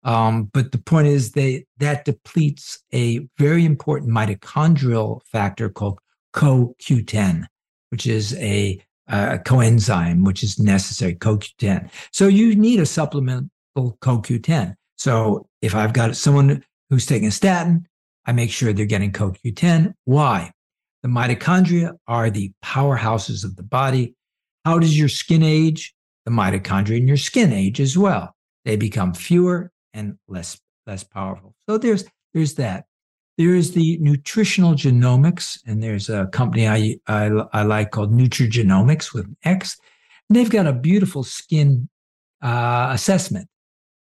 [0.03, 5.99] Um, but the point is they that depletes a very important mitochondrial factor called
[6.33, 7.45] CoQ10,
[7.89, 11.89] which is a, a coenzyme which is necessary, CoQ10.
[12.11, 14.75] So you need a supplemental CoQ10.
[14.97, 17.87] So if I've got someone who's taking a statin,
[18.25, 19.93] I make sure they're getting CoQ10.
[20.05, 20.51] Why?
[21.01, 24.15] The mitochondria are the powerhouses of the body.
[24.63, 25.93] How does your skin age?
[26.25, 28.33] The mitochondria in your skin age as well.
[28.63, 31.53] They become fewer and less less powerful.
[31.67, 32.85] So there's there's that.
[33.37, 39.13] There is the nutritional genomics, and there's a company I, I, I like called Nutrigenomix
[39.13, 39.75] with an X.
[40.29, 41.89] And they've got a beautiful skin
[42.43, 43.49] uh, assessment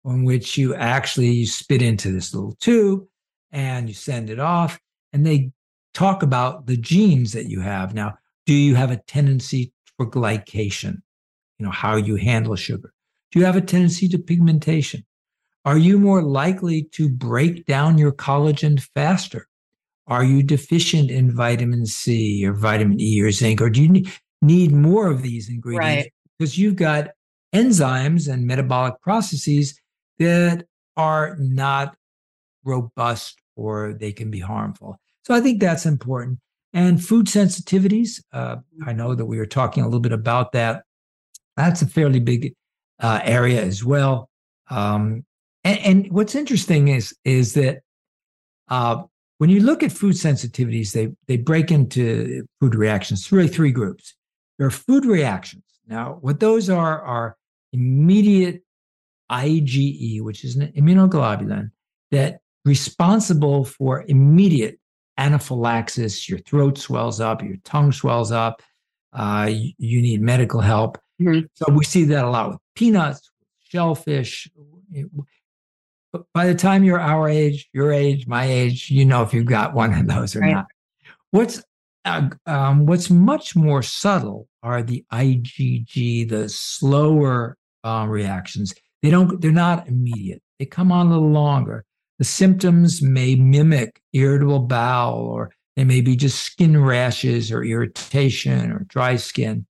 [0.05, 3.05] in which you actually you spit into this little tube
[3.51, 4.79] and you send it off,
[5.11, 5.51] and they
[5.93, 7.93] talk about the genes that you have.
[7.93, 11.01] Now, do you have a tendency for glycation?
[11.57, 12.93] You know, how you handle sugar.
[13.31, 15.05] Do you have a tendency to pigmentation?
[15.65, 19.47] Are you more likely to break down your collagen faster?
[20.07, 23.61] Are you deficient in vitamin C or vitamin E or zinc?
[23.61, 24.05] Or do you
[24.41, 26.05] need more of these ingredients?
[26.05, 26.13] Right.
[26.37, 27.09] Because you've got
[27.53, 29.78] enzymes and metabolic processes
[30.19, 31.95] that are not
[32.63, 34.99] robust or they can be harmful.
[35.23, 36.39] So I think that's important.
[36.73, 40.83] And food sensitivities, uh, I know that we were talking a little bit about that.
[41.57, 42.53] That's a fairly big
[42.99, 44.29] uh, area as well.
[44.69, 45.25] Um,
[45.63, 47.79] and, and, what's interesting is is that
[48.69, 49.03] uh,
[49.39, 53.29] when you look at food sensitivities, they they break into food reactions.
[53.31, 54.15] Really, three groups.
[54.57, 55.63] There are food reactions.
[55.87, 57.35] Now, what those are are
[57.73, 58.63] immediate
[59.31, 61.71] IgE, which is an immunoglobulin
[62.11, 64.79] that responsible for immediate
[65.17, 66.27] anaphylaxis.
[66.27, 68.61] Your throat swells up, your tongue swells up.
[69.11, 70.99] Uh, you, need medical help.
[71.19, 71.45] Mm-hmm.
[71.55, 73.31] So we see that a lot with peanuts,
[73.63, 74.47] shellfish.
[76.13, 79.45] But by the time you're our age, your age, my age, you know if you've
[79.45, 80.53] got one of those or right.
[80.53, 80.67] not.
[81.31, 81.63] What's
[82.05, 88.73] uh, um, what's much more subtle are the IgG, the slower uh, reactions.
[89.01, 89.41] They don't.
[89.41, 90.41] They're not immediate.
[90.59, 91.85] They come on a little longer.
[92.17, 98.71] The symptoms may mimic irritable bowel, or they may be just skin rashes or irritation
[98.71, 99.65] or dry skin.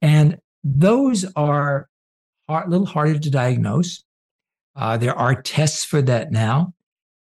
[0.00, 1.88] And those are
[2.48, 4.04] a little harder to diagnose.
[4.76, 6.74] Uh, there are tests for that now.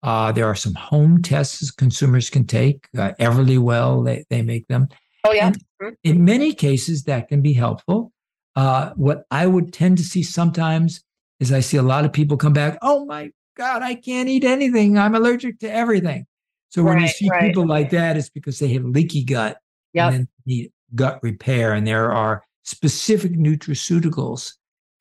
[0.02, 2.88] Uh, there are some home tests consumers can take.
[2.96, 4.88] Uh, Everlywell, they, they make them.
[5.24, 5.52] Oh, yeah.
[5.80, 8.12] And in many cases, that can be helpful.
[8.56, 11.02] Uh, what I would tend to see sometimes
[11.42, 14.44] is I see a lot of people come back, oh my God, I can't eat
[14.44, 14.96] anything.
[14.96, 16.26] I'm allergic to everything.
[16.70, 17.42] So when you see right.
[17.42, 19.58] people like that, it's because they have leaky gut
[19.92, 20.14] yep.
[20.14, 21.74] and need gut repair.
[21.74, 24.52] And there are specific nutraceuticals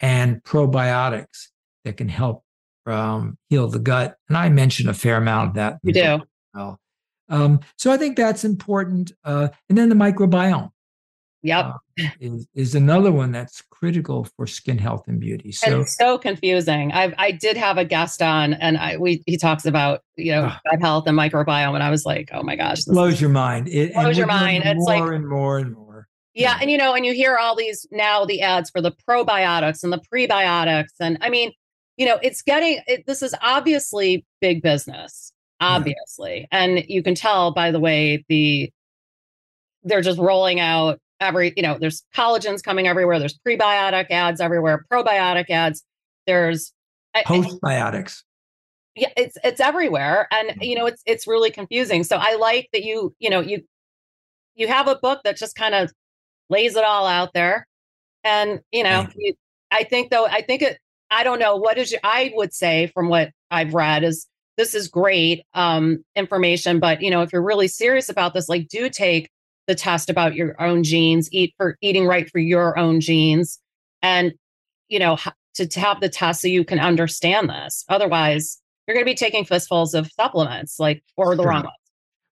[0.01, 1.47] and probiotics
[1.85, 2.43] that can help
[2.85, 4.17] um, heal the gut.
[4.27, 5.77] And I mentioned a fair amount of that.
[5.83, 6.19] You do.
[6.53, 6.79] Well.
[7.29, 9.13] Um, so I think that's important.
[9.23, 10.71] Uh, and then the microbiome.
[11.43, 11.65] Yep.
[11.65, 15.51] Uh, is, is another one that's critical for skin health and beauty.
[15.51, 16.91] So and so confusing.
[16.91, 20.43] I I did have a guest on and I we he talks about, you know,
[20.45, 23.67] uh, gut health and microbiome and I was like, "Oh my gosh, blows your mind."
[23.69, 24.63] It blows your mind.
[24.65, 26.07] It's more like more and more and more.
[26.33, 29.83] Yeah, and you know, and you hear all these now the ads for the probiotics
[29.83, 31.51] and the prebiotics and I mean,
[31.97, 36.47] you know, it's getting it, this is obviously big business, obviously.
[36.51, 36.63] Yeah.
[36.63, 38.71] And you can tell by the way the
[39.83, 43.19] they're just rolling out every, you know, there's collagens coming everywhere.
[43.19, 45.83] There's prebiotic ads everywhere, probiotic ads.
[46.27, 46.73] There's
[47.15, 48.23] postbiotics.
[48.95, 52.03] Yeah, it's it's everywhere, and you know, it's it's really confusing.
[52.03, 53.63] So I like that you, you know, you
[54.55, 55.93] you have a book that just kind of
[56.49, 57.67] lays it all out there,
[58.25, 59.33] and you know, you,
[59.71, 60.77] I think though, I think it.
[61.09, 62.01] I don't know what is your.
[62.03, 67.11] I would say from what I've read is this is great um, information, but you
[67.11, 69.29] know, if you're really serious about this, like, do take
[69.67, 73.59] the test about your own genes, eat for eating right for your own genes,
[74.01, 74.33] and
[74.89, 75.17] you know
[75.55, 77.83] to, to have the test so you can understand this.
[77.89, 81.49] Otherwise, you're going to be taking fistfuls of supplements, like or the Sure.
[81.49, 81.75] wrong ones.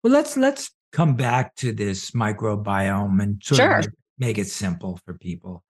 [0.03, 3.81] Well, let's let's come back to this microbiome and sort Sure.
[4.17, 5.63] make it simple for people.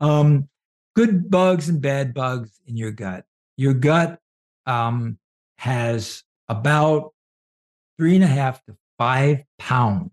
[0.00, 0.48] Um,
[0.96, 3.24] good bugs and bad bugs in your gut.
[3.56, 4.18] Your gut
[4.66, 5.18] um,
[5.58, 7.12] has about
[7.98, 10.10] three and a half to five pounds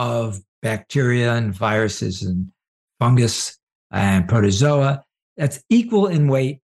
[0.00, 2.50] of bacteria and viruses and
[2.98, 3.58] fungus
[3.90, 5.04] and protozoa.
[5.36, 6.60] That's equal in weight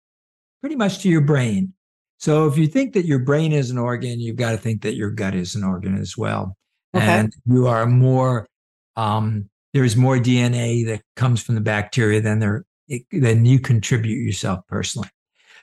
[0.60, 1.74] pretty much to your brain.
[2.18, 4.94] So if you think that your brain is an organ, you've got to think that
[4.94, 6.56] your gut is an organ as well.
[6.94, 7.04] Okay.
[7.04, 8.46] And you are more,
[8.94, 12.64] um, there's more DNA that comes from the bacteria than there
[13.10, 15.08] than you contribute yourself personally.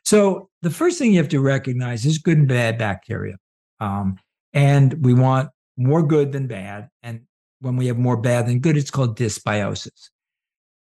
[0.03, 3.37] So the first thing you have to recognize is good and bad bacteria,
[3.79, 4.17] um,
[4.51, 6.89] and we want more good than bad.
[7.03, 7.21] And
[7.61, 10.09] when we have more bad than good, it's called dysbiosis.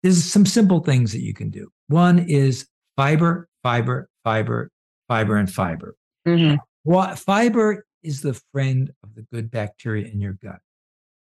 [0.01, 1.69] There's some simple things that you can do.
[1.88, 4.71] One is fiber, fiber, fiber,
[5.08, 5.95] fiber, and fiber.
[6.25, 6.60] Mhm.
[6.84, 10.62] What fiber is the friend of the good bacteria in your gut.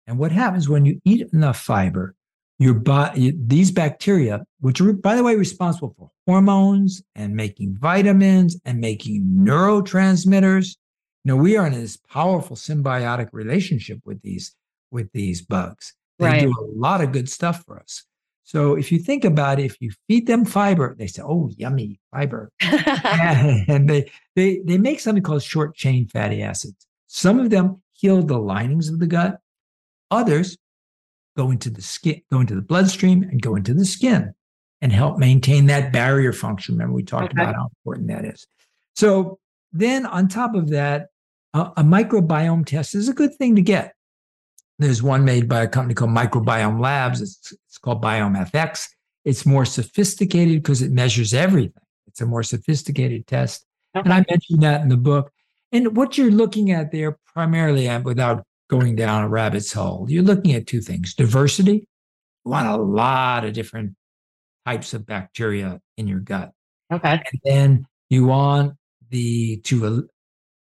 [0.05, 2.15] And what happens when you eat enough fiber,
[2.59, 8.59] your body, these bacteria, which are, by the way, responsible for hormones and making vitamins
[8.65, 10.75] and making neurotransmitters.
[11.23, 14.55] You know, we are in this powerful symbiotic relationship with these
[14.91, 15.93] with these bugs.
[16.19, 16.39] They Right.
[16.39, 18.03] do a lot of good stuff for us.
[18.43, 21.99] So if you think about it, if you feed them fiber, they say, "Oh, yummy
[22.11, 26.87] fiber." and they they they make something called short chain fatty acids.
[27.07, 29.39] Some of them heal the linings of the gut.
[30.11, 30.57] Others
[31.35, 34.33] go into the skin, go into the bloodstream, and go into the skin,
[34.81, 36.75] and help maintain that barrier function.
[36.75, 37.43] Remember, we talked Okay.
[37.43, 38.47] about how important that is.
[38.95, 39.39] So
[39.73, 41.07] then, on top of that,
[41.53, 43.93] a, a microbiome test is a good thing to get.
[44.79, 47.21] There's one made by a company called Microbiome Labs.
[47.21, 48.87] It's, it's called Biome FX.
[49.25, 51.73] It's more sophisticated because it measures everything.
[52.07, 53.65] It's a more sophisticated test.
[53.93, 55.31] And I mentioned that in the book.
[55.71, 60.53] And what you're looking at there primarily, without going down a rabbit's hole, you're looking
[60.53, 61.87] at two things diversity.
[62.45, 63.95] You want a lot of different
[64.65, 66.51] types of bacteria in your gut.
[66.91, 67.21] okay.
[67.31, 68.73] And then you want
[69.09, 70.01] the to uh,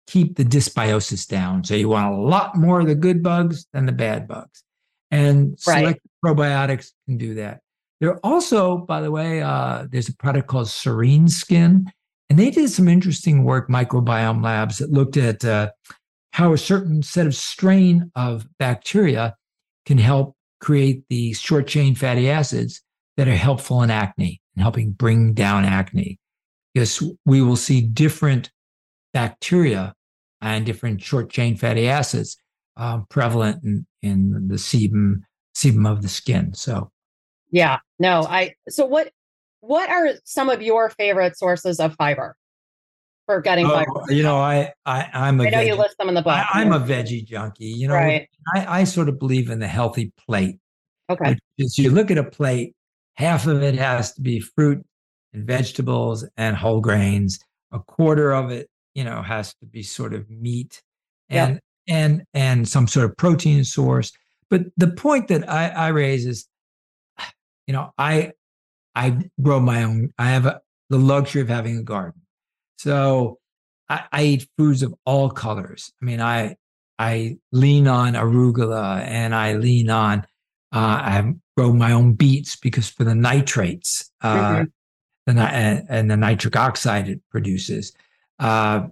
[0.07, 1.63] keep the dysbiosis down.
[1.63, 4.63] So you want a lot more of the good bugs than the bad bugs.
[5.11, 5.79] And Right.
[5.79, 7.59] select probiotics can do that.
[7.99, 11.91] There are also, by the way, uh, there's a product called Serene Skin,
[12.29, 15.71] and they did some interesting work, Microbiome Labs, that looked at uh,
[16.33, 19.35] how a certain set of strain of bacteria
[19.85, 22.81] can help create the short chain fatty acids
[23.15, 26.19] that are helpful in acne and helping bring down acne.
[26.73, 28.51] Because we will see different
[29.13, 29.95] bacteria
[30.55, 32.37] and different short chain fatty acids
[32.77, 35.21] um, prevalent in, in the sebum
[35.55, 36.53] sebum of the skin.
[36.53, 36.91] So
[37.51, 37.79] Yeah.
[37.99, 39.11] No, I so what
[39.61, 42.35] what are some of your favorite sources of fiber
[43.25, 44.13] for getting Oh, fiber?
[44.13, 46.33] you know, I, I I'm a I know you list them in the book.
[46.33, 47.65] I, I'm a veggie junkie.
[47.65, 48.29] You know, right.
[48.55, 50.59] I, I sort of believe in the healthy plate.
[51.09, 51.37] Okay.
[51.57, 52.75] is you look at a plate,
[53.15, 54.85] half of it has to be fruit
[55.33, 57.39] and vegetables and whole grains.
[57.71, 60.81] A quarter of it, you know, has to be sort of meat
[61.29, 61.49] Yep.
[61.49, 64.11] and and and some sort of protein source.
[64.49, 66.47] But the point that I, I raise is,
[67.67, 68.31] you know, I
[68.95, 70.11] I grow my own.
[70.17, 72.21] I have a, the luxury of having a garden,
[72.79, 73.37] so
[73.89, 75.91] I, I eat foods of all colors.
[76.01, 76.55] I mean, I
[76.97, 80.19] I lean on arugula and I lean on
[80.73, 84.71] uh, I grow my own beets because for the nitrates uh, Mhm.
[85.27, 87.93] and, and the nitric oxide it produces.
[88.39, 88.87] Uh,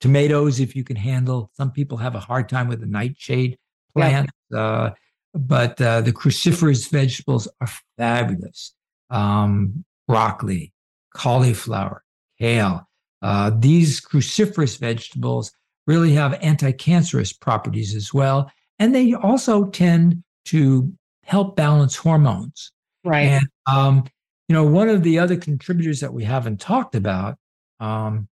[0.00, 1.50] tomatoes, if you can handle.
[1.54, 3.56] Some people have a hard time with the nightshade
[3.96, 4.02] Yeah.
[4.02, 4.90] plant, uh,
[5.32, 8.74] but uh, the cruciferous vegetables are fabulous.
[9.10, 10.72] Um, broccoli,
[11.14, 12.04] cauliflower,
[12.38, 12.86] kale.
[13.22, 15.52] Uh, these cruciferous vegetables
[15.86, 22.72] really have anti-cancerous properties as well, and they also tend to help balance hormones.
[23.04, 23.28] Right.
[23.28, 24.04] And um,
[24.48, 27.38] you know, one of the other contributors that we haven't talked about
[27.80, 28.28] um,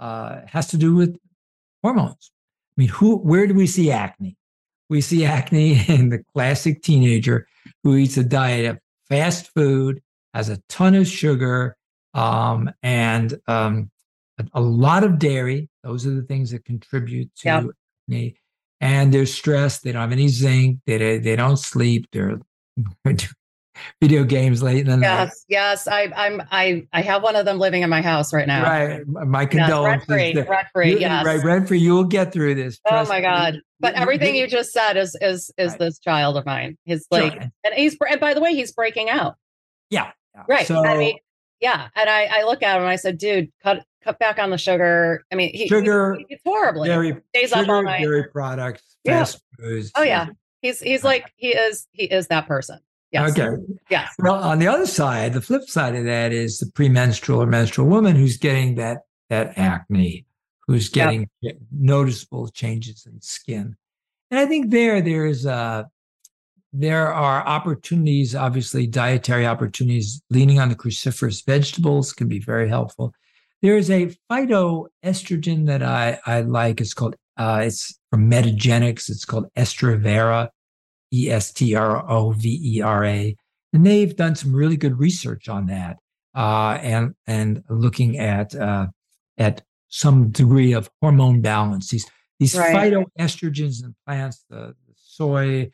[0.00, 1.16] uh, has to do with
[1.82, 2.30] hormones.
[2.76, 3.16] I mean, who?
[3.18, 4.36] Where do we see acne?
[4.88, 7.46] We see acne in the classic teenager
[7.82, 8.78] who eats a diet of
[9.08, 10.00] fast food,
[10.34, 11.76] has a ton of sugar,
[12.14, 13.90] um, and um,
[14.38, 15.68] a, a lot of dairy.
[15.82, 17.62] Those are the things that contribute to Yeah.
[18.08, 18.36] acne.
[18.80, 19.82] And they're stressed.
[19.82, 20.78] They don't have any zinc.
[20.86, 22.06] They they don't sleep.
[22.12, 22.38] They're
[24.00, 25.06] video games late in the night.
[25.24, 25.44] yes.
[25.48, 25.88] Yes.
[25.88, 28.62] I I'm I I have one of them living in my house right now.
[28.62, 29.06] Right.
[29.06, 30.08] My Yes, condolences.
[30.08, 30.32] rent free.
[30.34, 30.44] there.
[30.50, 30.90] Rent free.
[30.92, 31.24] You- Yes.
[31.24, 31.78] Right, rent free.
[31.78, 32.78] You will get through this.
[32.90, 33.22] Oh my me.
[33.22, 33.60] God.
[33.80, 35.78] But everything you- just said is is is Right.
[35.78, 36.76] this child of mine.
[36.84, 37.22] He's Sure.
[37.22, 39.36] like and he's and by the way, he's breaking out.
[39.90, 40.12] yeah.
[40.34, 40.44] yeah.
[40.48, 40.66] Right.
[40.66, 41.16] So, I mean,
[41.60, 44.50] Yeah, and I, I look at him and I said, dude, cut cut back on
[44.50, 45.24] the sugar.
[45.32, 46.14] I mean, he, sugar.
[46.18, 46.88] He, it's horribly.
[46.88, 48.00] Dairy, Stays sugar, up all night.
[48.00, 49.24] dairy products, Yeah.
[49.58, 49.90] foods.
[49.96, 50.26] Oh yeah,
[50.62, 52.78] he's he's like he is he is that person.
[53.10, 53.38] Yes.
[53.38, 53.62] Okay.
[53.90, 54.14] Yes.
[54.18, 57.88] Well, on the other side, the flip side of that is the premenstrual or menstrual
[57.88, 58.98] woman who's getting that
[59.30, 60.26] that acne,
[60.66, 61.28] who's getting
[61.72, 63.76] noticeable changes in skin.
[64.30, 65.84] And I think there there's uh
[66.72, 73.14] there are opportunities, obviously dietary opportunities, leaning on the cruciferous vegetables can be very helpful.
[73.62, 76.80] There is a phytoestrogen that I, I like.
[76.80, 79.08] It's called uh, it's from Metagenics.
[79.08, 80.48] It's called Estrovera,
[81.12, 83.36] E S T R O V E R A,
[83.72, 85.98] and they've done some really good research on that,
[86.34, 88.86] uh, and and looking at uh,
[89.38, 91.88] at some degree of hormone balance.
[91.90, 92.06] These
[92.38, 92.92] these Right.
[92.92, 95.70] phytoestrogens in plants, the, the soy,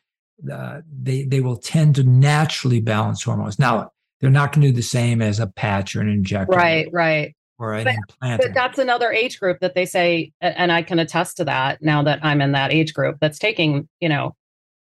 [0.51, 3.59] uh, they they will tend to naturally balance hormones.
[3.59, 6.89] Now they're not going to do the same as a patch or an injector, Right.
[6.93, 7.35] Right.
[7.59, 8.43] Or an But- implant.
[8.43, 12.03] But that's another age group that they say, and I can attest to that now
[12.05, 14.35] that I'm in that age group that's taking, you know,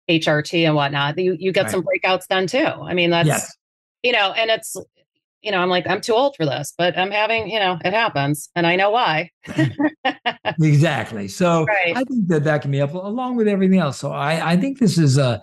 [0.09, 1.17] HRT and whatnot.
[1.17, 1.71] You you get Right.
[1.71, 2.65] some breakouts then too.
[2.65, 3.55] I mean, that's yes,
[4.03, 4.75] you know, and it's
[5.41, 7.93] you know, I'm like, I'm too old for this, but I'm having, you know, it
[7.93, 9.29] happens, and I know why.
[10.61, 11.27] exactly.
[11.27, 11.95] So Right.
[11.95, 13.97] I think that that can be helpful along with everything else.
[13.97, 15.41] So I I think this is a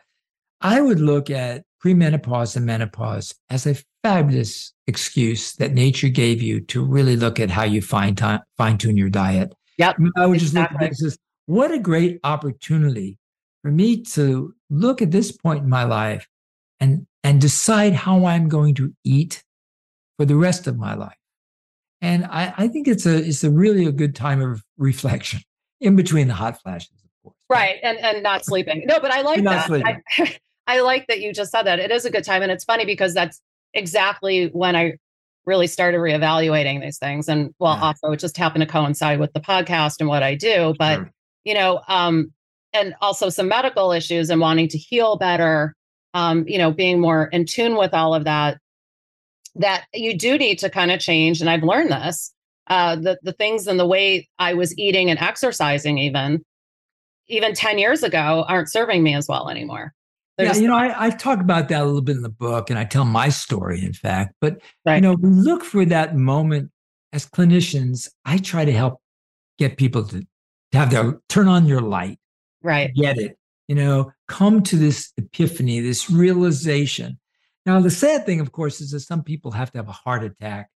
[0.61, 6.61] I would look at premenopause and menopause as a fabulous excuse that nature gave you
[6.61, 9.55] to really look at how you fine time, fine tune your diet.
[9.79, 13.19] Yep, I, would just look at this as what a great opportunity
[13.65, 16.29] for me to look at this point in my life
[16.79, 19.43] and and decide how I'm going to eat
[20.19, 21.17] for the rest of my life.
[22.03, 25.41] And I, I think it's a it's a really a good time of reflection
[25.81, 27.37] in between the hot flashes, of course.
[27.49, 28.85] right, and and not sleeping.
[28.87, 29.71] No, but I like that.
[30.19, 30.37] I,
[30.67, 31.79] I like that you just said that.
[31.79, 33.41] It is a good time, and it's funny because that's
[33.73, 34.95] exactly when I
[35.47, 37.29] really started reevaluating these things.
[37.29, 37.85] And well, Yeah.
[37.85, 40.75] also it just happened to coincide with the podcast and what I do.
[40.79, 41.11] But Sure.
[41.45, 42.34] you know, um,
[42.75, 45.75] and also some medical issues and wanting to heal better.
[46.13, 48.59] Um, you know, being more in tune with all of that.
[49.57, 52.33] That you do need to kind of change, and I've learned this.
[52.67, 56.45] Uh, the the things and the way I was eating and exercising, even
[57.29, 59.93] even ten years ago, aren't serving me as well anymore.
[60.37, 62.29] They're yeah, just you know, I, I talk about that a little bit in the
[62.29, 64.35] book, and I tell my story, in fact.
[64.41, 64.97] But Right.
[64.97, 66.71] you know, we look for that moment
[67.13, 68.09] as clinicians.
[68.25, 69.01] I try to help
[69.59, 70.21] get people to,
[70.73, 72.19] to have their turn on your light,
[72.65, 72.93] right.
[72.95, 73.39] get it.
[73.69, 77.19] You know, come to this epiphany, this realization.
[77.65, 80.23] Now, the sad thing, of course, is that some people have to have a heart
[80.25, 80.69] attack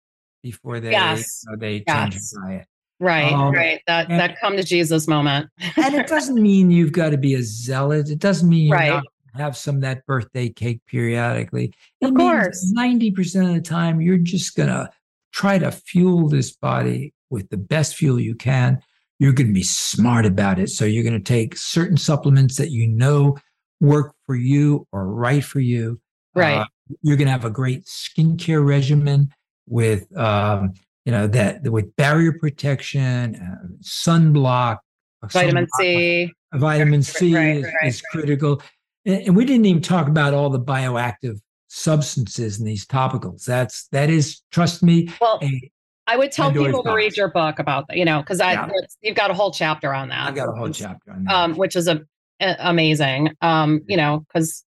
[0.43, 1.43] before they Yes.
[1.45, 2.31] you know, they change Yes.
[2.33, 2.67] their diet.
[3.01, 3.81] Right, Um, right.
[3.87, 5.49] That and- that come to Jesus moment.
[5.77, 8.09] and it doesn't mean you've got to be a zealot.
[8.11, 9.01] It doesn't mean Right.
[9.35, 11.73] have some of that birthday cake periodically.
[12.01, 12.71] It Of course.
[12.73, 14.91] ninety percent of the time you're just gonna
[15.33, 18.81] try to fuel this body with the best fuel you can.
[19.19, 20.71] You're going to be smart about it.
[20.71, 23.37] So you're going to take certain supplements that you know
[23.81, 26.01] work for you or right for you.
[26.35, 26.59] Right.
[26.59, 26.67] Uh,
[27.03, 29.33] you're going to have a great skincare regimen
[29.67, 34.79] with, um, you know, that with barrier protection, uh, sunblock,
[35.25, 36.33] Vitamin sunblock, C.
[36.55, 37.89] vitamin C Right, is, right, right.
[37.89, 38.63] is critical.
[39.05, 43.45] And, and we didn't even talk about all the bioactive substances in these topicals.
[43.45, 45.71] That's that is, trust me, Well, a,
[46.09, 48.69] I would tell people to read your book about that, you know, because I Yeah.
[49.03, 50.27] you've got a whole chapter on that.
[50.29, 51.35] I've got a whole chapter on that.
[51.35, 52.01] um, which is a,
[52.41, 53.37] a- amazing.
[53.43, 54.65] Um, you know, because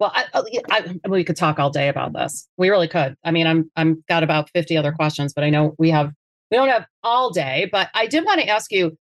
[0.00, 2.48] well, I, I, I, we could talk all day about this.
[2.56, 3.16] We really could.
[3.22, 6.10] I mean, I'm I'm got about fifty other questions, but I know we have
[6.50, 7.68] we don't have all day.
[7.70, 8.96] But I did want to ask you.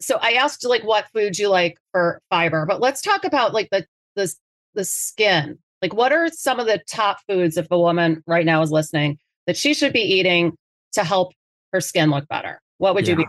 [0.00, 3.68] So I asked like what foods you like for fiber, but let's talk about like
[3.70, 4.32] the the
[4.74, 5.58] the skin.
[5.80, 9.18] Like, what are some of the top foods if a woman right now is listening
[9.46, 10.56] that she should be eating
[10.92, 11.32] to help
[11.72, 12.60] her skin look better?
[12.78, 13.22] What would you be?
[13.22, 13.28] Yeah.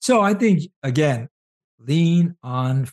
[0.00, 1.28] So I think again,
[1.78, 2.88] lean on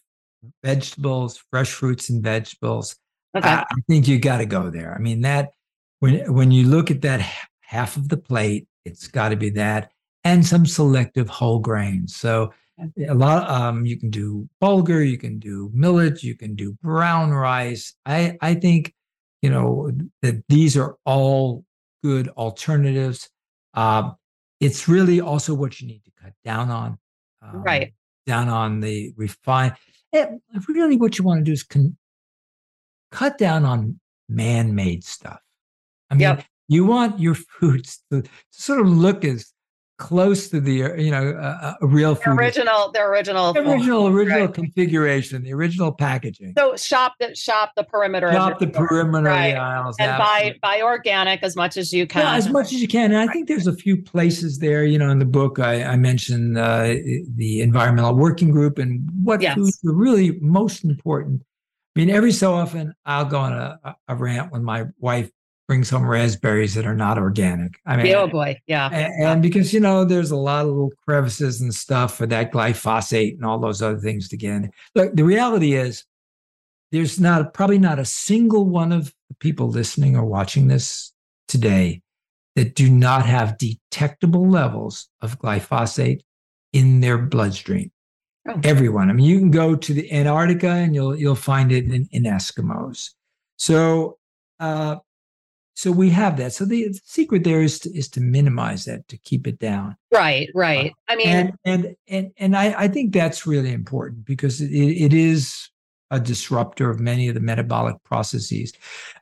[0.64, 2.96] vegetables, fresh fruits and vegetables.
[3.36, 3.48] Okay.
[3.48, 4.94] I, I think you got to go there.
[4.94, 5.52] I mean that
[6.00, 7.22] when when you look at that
[7.62, 9.92] half of the plate, it's got to be that
[10.24, 12.16] and some selective whole grains.
[12.16, 12.54] So
[13.08, 17.32] a lot um you can do bulgur, you can do millet, you can do brown
[17.32, 17.94] rice.
[18.06, 18.94] I I think
[19.42, 19.92] you know
[20.22, 21.64] that these are all
[22.04, 23.30] good alternatives.
[23.74, 24.16] Um,
[24.60, 26.98] it's really also what you need to cut down on.
[27.42, 27.94] Um, Right.
[28.28, 29.76] Down on the refined.
[30.14, 30.28] eh,
[30.68, 31.98] Really, what you want to do is con-
[33.12, 34.00] cut down on
[34.30, 35.40] man-made stuff.
[36.10, 36.46] I mean, Yep.
[36.68, 39.52] you want your foods to, to sort of look as
[40.02, 42.40] close to the you know uh, a real The food.
[42.40, 44.54] original, the original, The original original Right.
[44.54, 46.54] configuration, the original packaging.
[46.58, 48.28] So shop the shop the perimeter.
[48.28, 49.56] of Drop the perimeter Right.
[49.56, 49.96] aisles.
[50.00, 50.60] and buy absolutely.
[50.62, 52.24] buy organic as much as you can.
[52.24, 53.12] Yeah, as much as you can.
[53.14, 54.84] And I think there's a few places there.
[54.84, 56.96] You know, in the book, I, I mentioned uh,
[57.36, 59.56] the environmental working group and what Yes.
[59.56, 61.44] foods are really most important.
[61.96, 65.30] I mean, every so often I'll go on a, a rant when my wife
[65.72, 67.80] brings home raspberries that are not organic.
[67.86, 68.90] I mean, oh boy, yeah.
[68.92, 72.52] and, and because you know there's a lot of little crevices and stuff for that
[72.52, 74.72] glyphosate and all those other things to get in.
[74.96, 76.04] Look, the reality is
[76.92, 81.14] there's not probably not a single one of the people listening or watching this
[81.48, 82.02] today
[82.58, 86.20] that do not have detectable levels of glyphosate
[86.74, 87.94] in their bloodstream.
[88.46, 88.60] Oh.
[88.66, 89.10] Everyone.
[89.10, 92.24] I mean, you can go to the Antarctica and you'll you'll find it in, in
[92.24, 93.12] Eskimos.
[93.56, 94.18] So
[94.60, 94.98] uh,
[95.82, 96.54] so we have that.
[96.54, 99.98] So the secret there is to, is to minimize that, to keep it down.
[100.14, 100.94] Right, right.
[101.08, 105.12] I mean, And and and and I, I think that's really important because it, it
[105.12, 105.72] is
[106.12, 108.74] a disruptor of many of the metabolic processes.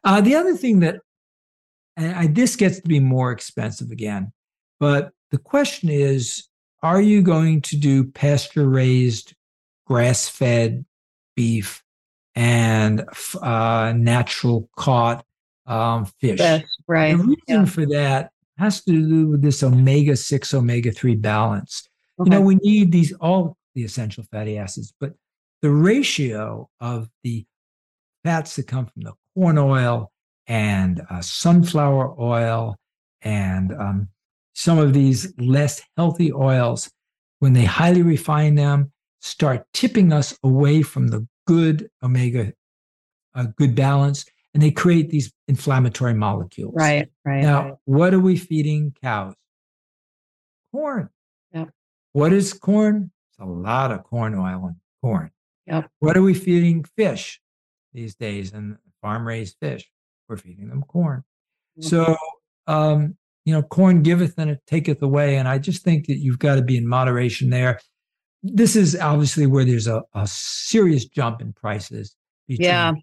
[0.04, 0.98] Uh, the other thing that,
[1.96, 4.34] and I, this gets to be more expensive again,
[4.82, 6.50] but the question is,
[6.84, 9.34] are you going to do pasture raised,
[9.88, 10.84] grass fed
[11.38, 11.82] beef
[12.36, 13.06] and
[13.42, 15.24] uh, natural caught
[15.70, 16.40] um, fish?
[16.40, 17.18] fish, right.
[17.18, 17.66] The reason yeah.
[17.66, 21.88] for that has to do with this omega 6, omega 3 balance.
[22.20, 22.30] Okay.
[22.30, 25.14] You know, we need these, all the essential fatty acids, but
[25.62, 27.46] the ratio of the
[28.24, 30.12] fats that come from the corn oil
[30.48, 32.76] and uh, sunflower oil
[33.22, 34.10] and um,
[34.54, 36.90] some of these less healthy oils,
[37.40, 38.92] when they highly refine them,
[39.22, 42.52] start tipping us away from the good omega,
[43.36, 46.74] uh, good balance, and they create these inflammatory molecules.
[46.76, 47.42] right, right.
[47.42, 47.74] Now, right.
[47.86, 49.36] what are we feeding cows?
[50.72, 51.10] Corn.
[51.54, 51.70] Yep.
[52.14, 53.12] What is corn?
[53.32, 55.32] It's a lot of corn oil and corn.
[55.68, 55.90] Yep.
[56.00, 57.40] What are we feeding fish
[57.94, 58.54] these days?
[58.54, 59.90] And farm raised fish,
[60.28, 61.24] we're feeding them corn.
[61.82, 62.18] So,
[62.68, 65.38] um, you know, corn giveth and it taketh away.
[65.38, 67.80] And I just think that you've got to be in moderation there.
[68.44, 72.16] This is obviously where there's a, a serious jump in prices.
[72.48, 72.94] between Yeah.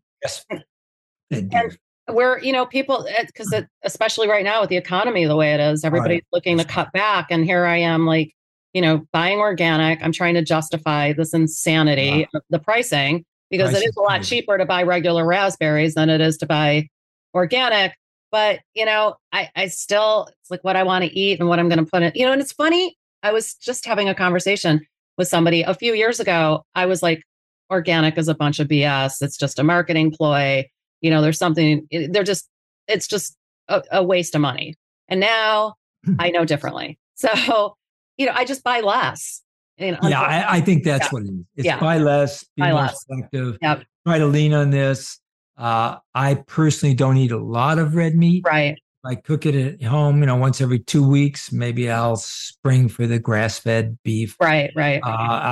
[1.30, 1.76] And
[2.08, 3.52] where you know people eh, because
[3.82, 7.26] especially right now with the economy the way it is everybody's looking to cut back
[7.30, 8.32] and here i am like
[8.76, 10.02] you know buying organic.
[10.02, 14.02] I'm trying to justify this insanity of the pricing because Price it is is a
[14.02, 16.86] lot cheaper to buy regular raspberries than it is to buy
[17.32, 17.94] organic.
[18.30, 21.58] But you know i i still it's like what i want to eat and what
[21.58, 24.14] i'm going to put in you know and it's funny i was just having a
[24.14, 24.84] conversation
[25.16, 26.62] with somebody a few years ago.
[26.74, 27.22] I was like
[27.70, 30.68] organic is a bunch of bs it's just a marketing ploy
[31.06, 32.48] you know there's something they're just
[32.88, 33.36] it's just
[33.68, 34.74] a, a waste of money
[35.08, 35.74] and now
[36.18, 37.76] i know differently so
[38.18, 39.42] you know i just buy less
[39.78, 41.10] you know, Yeah, I, I think that's Yeah.
[41.12, 41.44] what it is.
[41.56, 41.78] It's Yeah.
[41.78, 43.04] buy less, be Buy more less.
[43.04, 43.58] selective.
[43.60, 43.82] Yep.
[44.06, 45.20] Try to lean on this.
[45.58, 48.42] Uh, I personally don't eat a lot of red meat.
[48.46, 51.52] right I cook it at home, you know, once every two weeks.
[51.52, 54.34] Maybe I'll spring for the grass-fed beef.
[54.40, 55.08] right right Uh,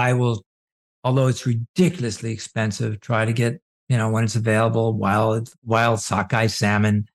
[0.08, 0.42] I will,
[1.04, 6.46] although it's ridiculously expensive, try to get you know when it's available wild wild sockeye
[6.48, 7.06] salmon.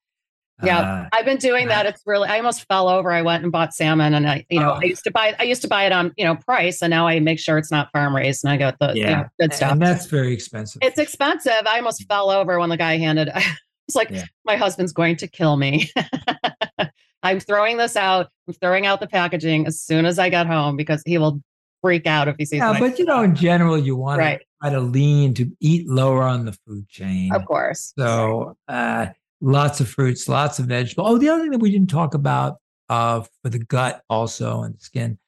[0.62, 0.78] Yeah.
[0.80, 1.86] Uh, I've been doing that.
[1.86, 3.10] It's really I almost fell over.
[3.10, 4.78] I went and bought salmon and I, you know, Oh.
[4.82, 7.06] I used to buy I used to buy it on, you know, price and now
[7.08, 9.22] I make sure it's not farm raised and I got the you Yeah.
[9.22, 9.72] know, good stuff.
[9.72, 10.80] and that's very expensive.
[10.82, 11.62] It's expensive.
[11.66, 13.30] I almost fell over when the guy handed
[13.88, 14.24] it's like Yeah.
[14.44, 15.90] my husband's going to kill me.
[17.22, 18.28] I'm throwing this out.
[18.46, 21.40] I'm throwing out the packaging as soon as I get home because he will
[21.82, 24.42] freak out if he sees yeah, but you know, in general, you want Right.
[24.62, 27.34] To try to lean to eat lower on the food chain.
[27.34, 27.92] of course.
[27.98, 29.06] So uh,
[29.40, 31.10] lots of fruits, lots of vegetables.
[31.10, 32.56] Oh, the other thing that we didn't talk about
[32.88, 35.18] uh, for the gut also and the skin,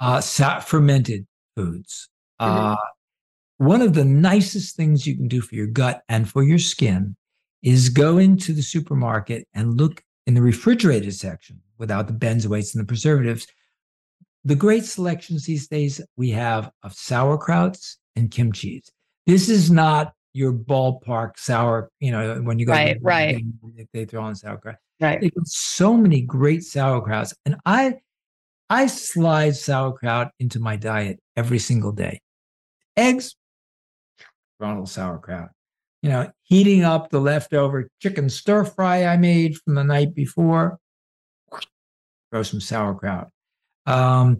[0.00, 1.26] uh, fermented
[1.56, 2.08] foods.
[2.38, 2.76] Uh,
[3.56, 7.16] one of the nicest things you can do for your gut and for your skin
[7.62, 12.82] is go into the supermarket and look in the refrigerated section without the benzoates and
[12.82, 13.46] the preservatives.
[14.44, 18.82] The great selections these days we have of sauerkrauts and kimchi.
[19.26, 23.42] This is not your ballpark sour, you know, when you go to Right, right.
[23.76, 24.76] they- they throw on sauerkraut.
[25.00, 25.20] Right.
[25.20, 27.34] They got so many great sauerkrauts.
[27.46, 27.96] And I
[28.70, 32.20] I slide sauerkraut into my diet every single day.
[32.96, 33.34] Eggs,
[34.60, 35.50] a sauerkraut.
[36.02, 40.78] You know, heating up the leftover chicken stir fry I made from the night before,
[42.30, 43.30] throw some sauerkraut.
[43.86, 44.38] Um,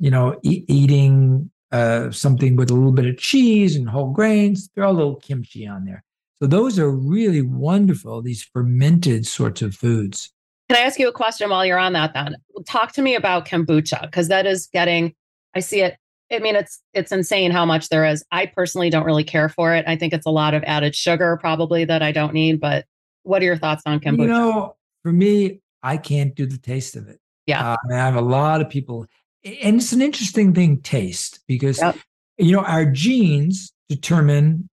[0.00, 4.70] you know, e- eating uh, something with a little bit of cheese and whole grains,
[4.74, 6.04] throw a little kimchi on there.
[6.40, 10.30] So those are really wonderful, these fermented sorts of foods.
[10.68, 12.36] Can I ask you a question while you're on that then?
[12.66, 15.14] Talk to me about kombucha because that is getting
[15.54, 15.96] I see it
[16.30, 18.22] I mean it's it's insane how much there is.
[18.30, 19.84] I personally don't really care for it.
[19.88, 22.84] I think it's a lot of added sugar probably that I don't need, but
[23.22, 24.18] what are your thoughts on kombucha?
[24.18, 27.18] You know, for me, I can't do the taste of it.
[27.46, 27.72] Yeah.
[27.72, 29.06] Uh, I, have a lot of people
[29.44, 31.96] and it's an interesting thing taste because yep.
[32.36, 34.68] you know our genes determine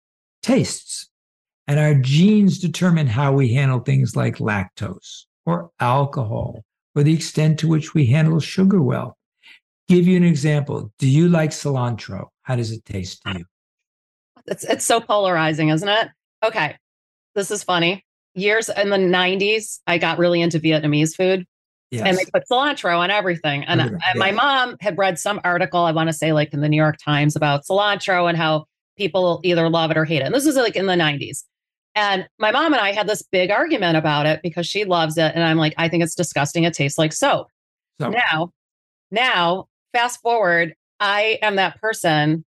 [0.42, 1.08] tastes
[1.66, 7.58] and our genes determine how we handle things like lactose or alcohol or the extent
[7.60, 9.16] to which we handle sugar well.
[9.88, 10.92] Give you an example.
[10.98, 12.26] Do you like cilantro?
[12.42, 13.44] How does it taste to you?
[14.46, 16.08] It's, it's so polarizing isn't it?
[16.44, 16.76] Okay
[17.34, 18.04] this is funny.
[18.34, 21.46] Years in the 90s i got really into vietnamese food
[21.90, 22.06] Yes.
[22.06, 23.64] And they put cilantro on everything.
[23.64, 26.68] And, and my mom had read some article, I want to say like in the
[26.68, 28.66] New York Times about cilantro and how
[28.96, 30.26] people either love it or hate it.
[30.26, 31.42] And this was like in the 90s.
[31.96, 35.32] And my mom and I had this big argument about it because she loves it.
[35.34, 36.62] And I'm like, I think it's disgusting.
[36.62, 37.48] It tastes like soap.
[38.00, 38.52] So now,
[39.10, 42.44] now, fast forward, I am that person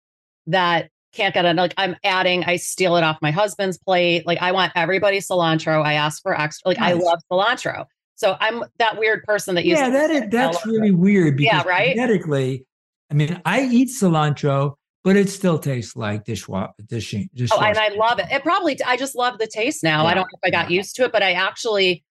[0.47, 1.57] that can't get it.
[1.57, 4.27] Like I'm adding, I steal it off my husband's plate.
[4.27, 5.83] Like I want everybody cilantro.
[5.83, 6.69] I ask for extra.
[6.69, 6.95] Like nice.
[6.95, 7.87] I love cilantro.
[8.21, 9.81] So I'm that weird person that uses.
[9.81, 11.39] Yeah, that is, that's really weird.
[11.39, 11.95] Because yeah, right.
[11.95, 12.67] Genetically,
[13.11, 17.31] I mean, I eat cilantro, but it still tastes like dishwash dishing.
[17.33, 18.27] Dish oh, and I love it.
[18.31, 18.79] It probably.
[18.85, 20.03] I just love the taste now.
[20.03, 20.11] Yeah.
[20.11, 22.05] I don't know if I got used to it, but I actually,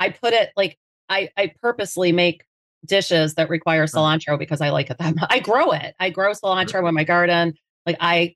[0.00, 0.76] I put it like
[1.08, 2.42] I I purposely make
[2.84, 5.28] dishes that require cilantro because I like it that much.
[5.30, 5.94] I grow it.
[6.00, 7.54] I grow cilantro in my garden.
[7.86, 8.34] Like I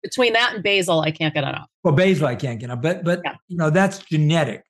[0.00, 1.66] between that and basil, I can't get enough.
[1.82, 3.34] Well, basil I can't get enough, but but yeah.
[3.48, 4.62] you know that's genetic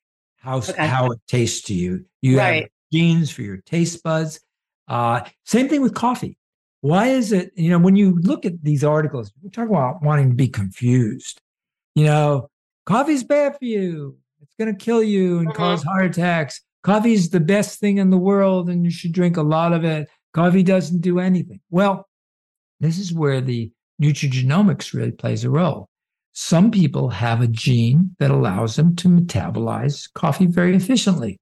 [0.43, 0.87] how okay.
[0.87, 2.05] how it tastes to you.
[2.21, 2.63] You right.
[2.63, 4.41] have genes for your taste buds.
[4.87, 6.37] Uh, same thing with coffee.
[6.81, 7.51] Why is it?
[7.55, 11.41] You know, when you look at these articles, we talk about wanting to be confused.
[11.95, 12.49] You know,
[12.85, 14.17] coffee's bad for you.
[14.41, 15.57] It's going to kill you and mm-hmm.
[15.57, 16.61] cause heart attacks.
[16.83, 19.85] Coffee is the best thing in the world, and you should drink a lot of
[19.85, 20.09] it.
[20.33, 21.61] Coffee doesn't do anything.
[21.69, 22.09] Well,
[22.81, 23.71] this is where the
[24.01, 25.87] nutrigenomics really plays a role.
[26.33, 31.39] Some people have a gene that allows them to metabolize coffee very efficiently.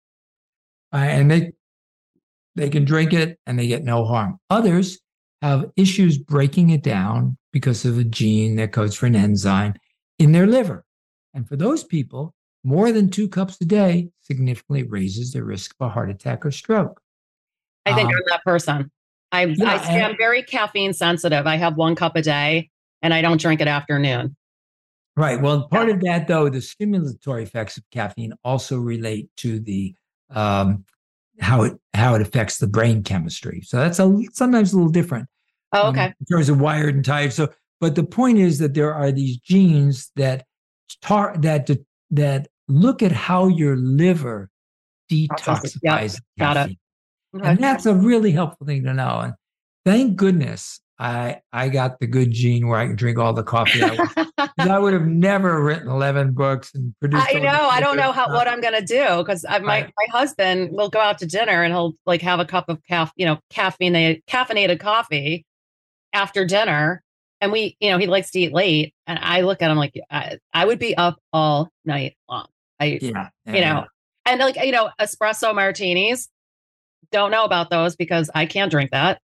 [0.93, 1.51] Uh, and they
[2.55, 4.37] they can drink it and they get no harm.
[4.49, 4.99] Others
[5.41, 9.73] have issues breaking it down because of a gene that codes for an enzyme
[10.19, 10.83] in their liver.
[11.33, 12.33] And for those people,
[12.63, 16.51] more than two cups a day significantly raises the risk of a heart attack or
[16.51, 17.01] stroke.
[17.85, 18.91] I think um, I'm that person.
[19.31, 21.47] I, yeah, I, am very caffeine sensitive.
[21.47, 22.69] I have one cup a day
[23.01, 24.35] and I don't drink it afternoon.
[25.21, 25.39] Right.
[25.39, 29.93] Well, part of that, though, the stimulatory effects of caffeine also relate to the
[30.31, 30.83] um,
[31.39, 33.61] how it how it affects the brain chemistry.
[33.61, 35.29] So that's a sometimes a little different.
[35.73, 36.05] Oh, okay.
[36.05, 37.33] Um, in terms of wired and tired.
[37.33, 37.49] So,
[37.79, 40.47] but the point is that there are these genes that
[41.03, 41.69] tar- that
[42.09, 44.49] that look at how your liver
[45.11, 46.21] detoxifies yep.
[46.39, 46.77] Got it.
[47.35, 47.47] Okay.
[47.47, 49.19] And that's a really helpful thing to know.
[49.19, 49.33] And
[49.85, 53.81] thank goodness I I got the good gene where I can drink all the coffee
[53.81, 54.51] I want.
[54.59, 57.25] I would have never written eleven books and produced.
[57.27, 57.69] I know.
[57.71, 59.91] I don't know how what I'm gonna do because my right.
[59.97, 63.11] my husband will go out to dinner and he'll like have a cup of caff
[63.15, 65.43] you know caffeinated caffeinated coffee
[66.13, 67.01] after dinner,
[67.41, 69.99] and we you know he likes to eat late, and I look at him like
[70.11, 72.45] I, I would be up all night long.
[72.79, 73.85] I yeah, yeah you know,
[74.27, 76.29] and like you know espresso martinis.
[77.11, 79.19] Don't know about those because I can't drink that.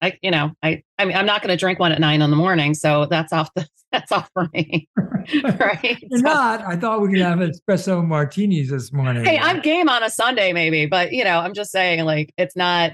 [0.00, 2.30] I, you know, I, I mean, I'm not going to drink one at nine in
[2.30, 5.98] the morning, so that's off the, that's off for me, right?
[6.02, 6.60] You're so, not.
[6.62, 9.24] I thought we could have espresso martinis this morning.
[9.24, 12.56] Hey, I'm game on a Sunday, maybe, but you know, I'm just saying, like, it's
[12.56, 12.92] not.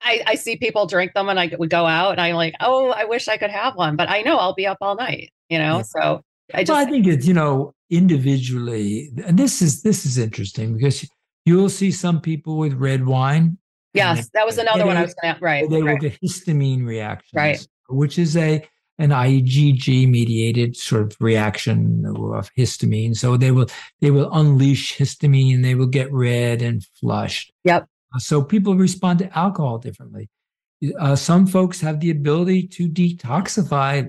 [0.00, 2.90] I, I see people drink them, and I would go out, and I'm like, oh,
[2.90, 5.58] I wish I could have one, but I know I'll be up all night, you
[5.58, 5.78] know.
[5.78, 5.82] Yeah.
[5.82, 6.22] So
[6.54, 10.76] I just, well, I think it's you know individually, and this is this is interesting
[10.76, 11.08] because
[11.46, 13.56] you'll see some people with red wine
[13.98, 15.40] Yes, that was another one I was going to.
[15.40, 15.92] Right, they right.
[15.92, 17.68] will get histamine reactions, right?
[17.88, 18.66] Which is a
[18.98, 23.16] an IgG mediated sort of reaction of histamine.
[23.16, 23.66] So they will
[24.00, 25.62] they will unleash histamine.
[25.62, 27.52] They will get red and flushed.
[27.64, 27.86] Yep.
[28.14, 30.28] Uh, so people respond to alcohol differently.
[30.98, 34.08] Uh, some folks have the ability to detoxify.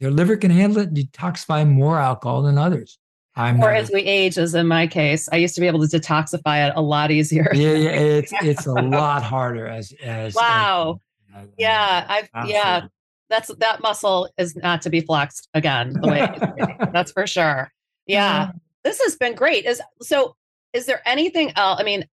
[0.00, 2.98] Their liver can handle it, and detoxify more alcohol than others.
[3.36, 5.98] I'm or as we age, as in my case, I used to be able to
[5.98, 7.50] detoxify it a lot easier.
[7.54, 10.34] Yeah, yeah it's it's a lot harder as as.
[10.34, 11.00] Wow.
[11.34, 12.52] As, yeah, I've absolutely.
[12.52, 12.86] yeah.
[13.28, 15.92] That's that muscle is not to be flexed again.
[16.00, 16.28] The way
[16.92, 17.72] that's for sure.
[18.06, 18.50] Yeah,
[18.82, 19.64] this has been great.
[19.64, 20.34] Is so.
[20.72, 21.80] Is there anything else?
[21.80, 22.06] I mean,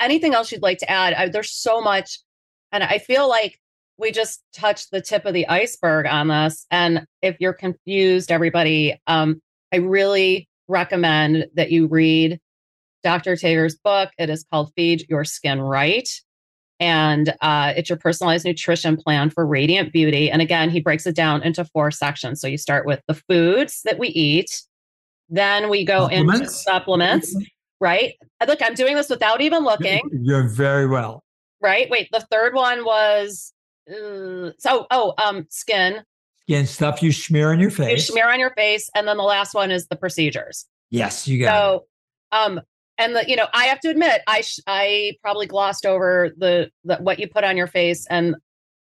[0.00, 1.14] anything else you'd like to add?
[1.14, 2.20] I, there's so much,
[2.70, 3.60] and I feel like
[3.98, 6.66] we just touched the tip of the iceberg on this.
[6.70, 9.42] And if you're confused, everybody, um,
[9.72, 12.40] I really recommend that you read
[13.02, 13.36] Dr.
[13.36, 14.10] Tager's book.
[14.18, 16.08] It is called Feed Your Skin Right.
[16.80, 20.30] And uh, it's your personalized nutrition plan for radiant beauty.
[20.30, 22.40] And again, he breaks it down into four sections.
[22.40, 24.62] So you start with the foods that we eat,
[25.28, 27.34] then we go into supplements,
[27.80, 28.14] right?
[28.46, 30.02] Look, I'm doing this without even looking.
[30.22, 31.24] You're very well.
[31.60, 31.90] Right.
[31.90, 33.52] Wait, the third one was
[33.90, 36.02] uh, so oh um skin.
[36.48, 38.08] Skin stuff you smear on your face.
[38.08, 40.64] You smear on your face, and then the last one is the procedures.
[40.88, 41.84] Yes, you got so,
[42.32, 42.36] it.
[42.36, 42.60] um
[42.96, 46.70] and the you know I have to admit I sh- I probably glossed over the,
[46.84, 48.34] the what you put on your face and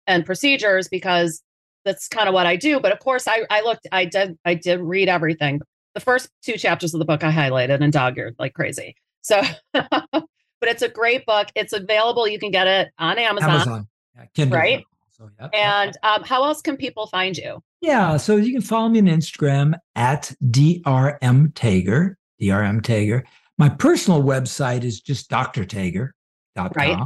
[0.05, 1.41] and procedures because
[1.83, 2.79] that's kind of what I do.
[2.79, 5.61] But of course, I I looked I did I did read everything
[5.95, 8.95] the first two chapters of the book I highlighted and dog eared like crazy.
[9.23, 9.41] So,
[9.73, 10.27] but
[10.61, 11.47] it's a great book.
[11.55, 12.27] It's available.
[12.27, 13.49] You can get it on Amazon.
[13.49, 13.87] Amazon.
[14.35, 14.45] Yeah.
[14.49, 14.85] Right.
[15.19, 17.61] So, yep, and um, how else can people find you?
[17.81, 18.17] Yeah.
[18.17, 23.23] So you can follow me on Instagram at DRM Tager, DRM Tager.
[23.57, 26.71] My personal website is just drtager.com.
[26.75, 26.99] Right.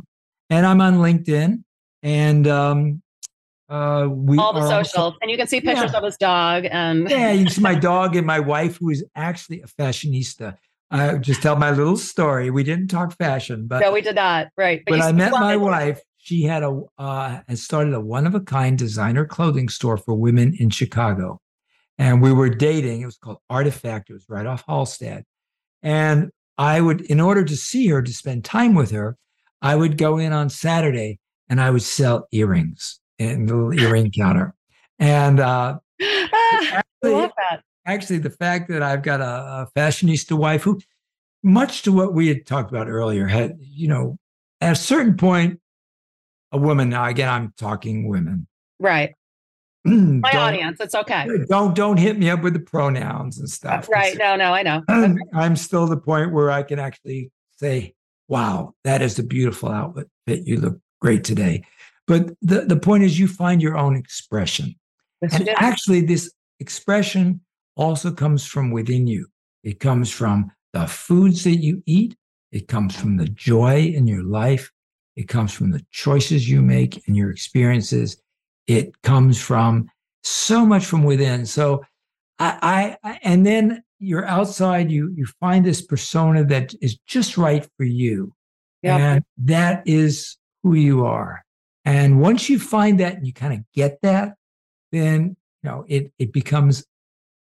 [0.50, 1.64] And I'm on LinkedIn.
[2.04, 3.02] And um,
[3.70, 5.98] uh, we all the socials, also, and you can see pictures yeah.
[5.98, 6.66] of his dog.
[6.70, 10.58] And yeah, you see my dog and my wife, who is actually a fashionista.
[10.90, 12.50] I just tell my little story.
[12.50, 14.48] We didn't talk fashion, but no, we did not.
[14.58, 14.82] Right.
[14.86, 16.02] But when I met my wife,
[16.32, 20.16] she had a uh, had started a one of a kind designer clothing store for
[20.16, 21.42] women in Chicago,
[21.98, 23.02] and we were dating.
[23.02, 24.10] It was called Artifact.
[24.10, 25.24] It was right off Halsted,
[25.84, 29.18] and I would, in order to see her, to spend time with her,
[29.62, 31.20] I would go in on Saturday
[31.50, 34.54] and I would sell earrings in the little earring counter.
[35.00, 37.30] And uh, actually,
[37.86, 40.80] actually, the fact that I've got a, a fashionista wife who,
[41.44, 44.18] much to what we had talked about earlier, had, you know,
[44.62, 45.60] at a certain point,
[46.52, 48.48] a woman, now again, I'm talking women.
[48.80, 49.14] Right.
[49.84, 51.28] My audience, it's okay.
[51.50, 53.90] Don't don't hit me up with the pronouns and uh, stuff.
[53.90, 54.16] Right.
[54.18, 54.84] No, no, I know.
[55.34, 57.96] I'm still the point where I can actually say,
[58.28, 60.08] wow, that is a beautiful outfit.
[60.28, 61.64] That you look great today.
[62.06, 64.76] But the, the point is, you find your own expression.
[65.22, 67.42] Yes, and actually, this expression
[67.76, 69.28] also comes from within you.
[69.64, 72.16] It comes from the foods that you eat,
[72.52, 74.72] it comes from the joy in your life,
[75.16, 78.18] it comes from the choices you make and your experiences.
[78.68, 79.90] It comes from
[80.24, 81.46] so much from within.
[81.46, 81.84] So,
[82.40, 84.92] I, I and then you're outside.
[84.92, 88.34] You you find this persona that is just right for you,
[88.82, 89.00] yep.
[89.00, 91.44] and that is who you are.
[91.86, 94.36] And once you find that and you kind of get that,
[94.92, 96.84] then you know it it becomes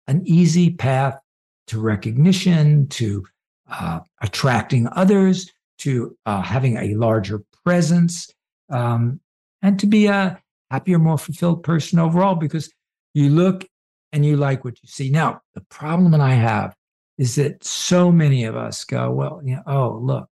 [0.07, 1.19] an easy path
[1.67, 3.25] to recognition, to
[3.69, 8.29] uh, attracting others, to uh, having a larger presence,
[8.69, 9.19] um,
[9.61, 12.71] and to be a happier, more fulfilled person overall because
[13.13, 13.65] you look
[14.11, 15.09] and you like what you see.
[15.09, 16.75] Now, the problem that I have
[17.17, 20.29] is that so many of us go, well, you know, oh, look,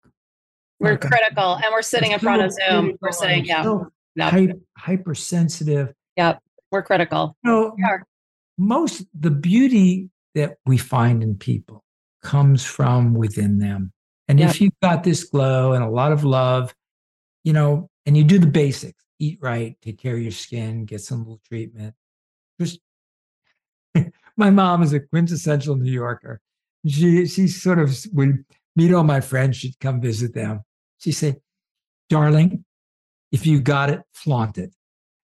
[0.80, 2.98] we're critical and we're sitting in front of Zoom.
[3.00, 3.88] We're sitting, yeah, so
[4.20, 5.94] hyper, hypersensitive.
[6.18, 6.39] Yep.
[6.72, 7.38] We're critical.
[7.46, 7.98] You know,
[8.58, 11.84] most the beauty that we find in people
[12.22, 13.93] comes from within them.
[14.28, 16.74] And if you've got this glow and a lot of love,
[17.43, 21.01] you know, and you do the basics, eat right, take care of your skin, get
[21.01, 21.93] some little treatment.
[22.59, 22.80] Just
[24.38, 26.41] my mom is a quintessential New Yorker.
[26.88, 28.43] She she sort of would
[28.76, 30.61] meet all my friends, she'd come visit them.
[30.97, 31.38] She said,
[32.09, 32.65] darling,
[33.32, 34.74] if you got it, flaunt it.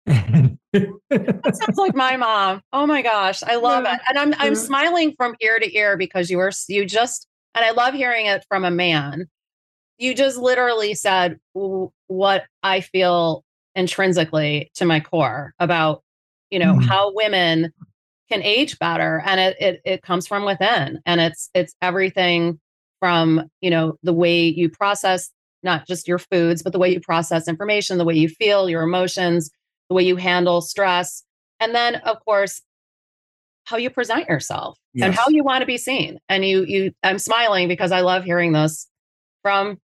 [0.07, 0.59] that
[1.53, 2.62] sounds like my mom.
[2.72, 3.94] Oh my gosh, I love yeah.
[3.94, 7.26] it, and I'm I'm smiling from ear to ear because you were you just
[7.57, 9.26] and I love hearing it from a man.
[9.98, 13.44] You just literally said what I feel
[13.74, 16.02] intrinsically to my core about
[16.50, 16.84] you know mm.
[16.84, 17.72] how women
[18.30, 22.61] can age better, and it, it it comes from within, and it's it's everything
[23.00, 25.30] from you know the way you process
[25.62, 28.82] not just your foods but the way you process information the way you feel your
[28.82, 29.50] emotions
[29.88, 31.24] the way you handle stress
[31.61, 32.62] and then of course
[33.67, 35.07] how you present yourself yes.
[35.07, 38.25] and how you want to be seen and you you i'm smiling because i love
[38.25, 38.87] hearing this
[39.43, 39.79] from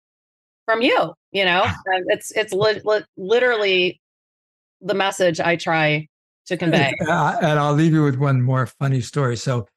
[0.65, 1.65] from you you know
[2.07, 3.99] it's it's li- li- literally
[4.81, 6.07] the message i try
[6.45, 9.67] to convey uh, and i'll leave you with one more funny story so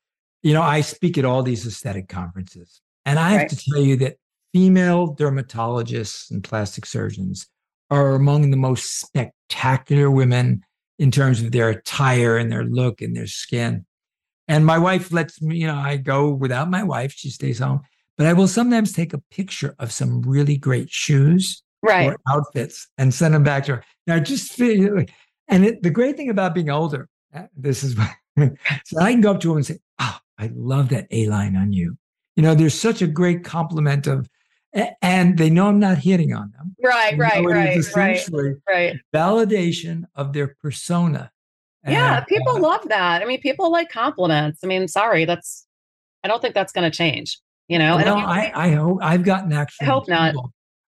[0.43, 3.51] you know i speak at all these aesthetic conferences and I have right.
[3.51, 4.17] to tell you that
[4.53, 7.47] female dermatologists and plastic surgeons
[7.91, 10.63] are among the most spectacular women
[10.99, 13.85] in terms of their attire and their look and their skin.
[14.49, 17.81] And my wife lets me, you know, I go without my wife, she stays home,
[18.19, 22.09] but I will sometimes take a picture of some really great shoes right.
[22.09, 23.85] or outfits and send them back to her.
[24.07, 25.05] Now, just feel,
[25.49, 27.97] and it, the great thing about being older, uh, this is
[28.85, 31.57] so I can go up to her and say, Oh, I love that A line
[31.57, 31.97] on you
[32.37, 34.29] You know, there's such a great compliment of,
[35.03, 36.75] and they know I'm not hitting on them.
[36.83, 38.97] Right, right, right, right, right.
[39.15, 41.31] Validation of their persona.
[41.87, 43.23] Yeah, and, people uh, love that.
[43.23, 44.61] I mean, people like compliments.
[44.63, 45.67] I mean, sorry, that's.
[46.25, 47.41] I don't think that's going to change.
[47.69, 49.87] You know, well, I, I hope I've gotten actually.
[49.87, 50.35] I hope not.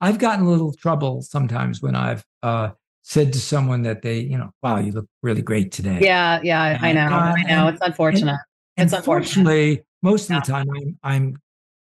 [0.00, 2.70] I've gotten a little trouble sometimes when I've uh,
[3.02, 5.98] said to someone that they, you know, wow, you look really great today.
[6.00, 7.68] Yeah, yeah, and, I know, uh, I know.
[7.68, 8.38] It's unfortunate.
[8.76, 10.40] And, it's unfortunately, most of yeah.
[10.40, 11.36] the time, I'm, I'm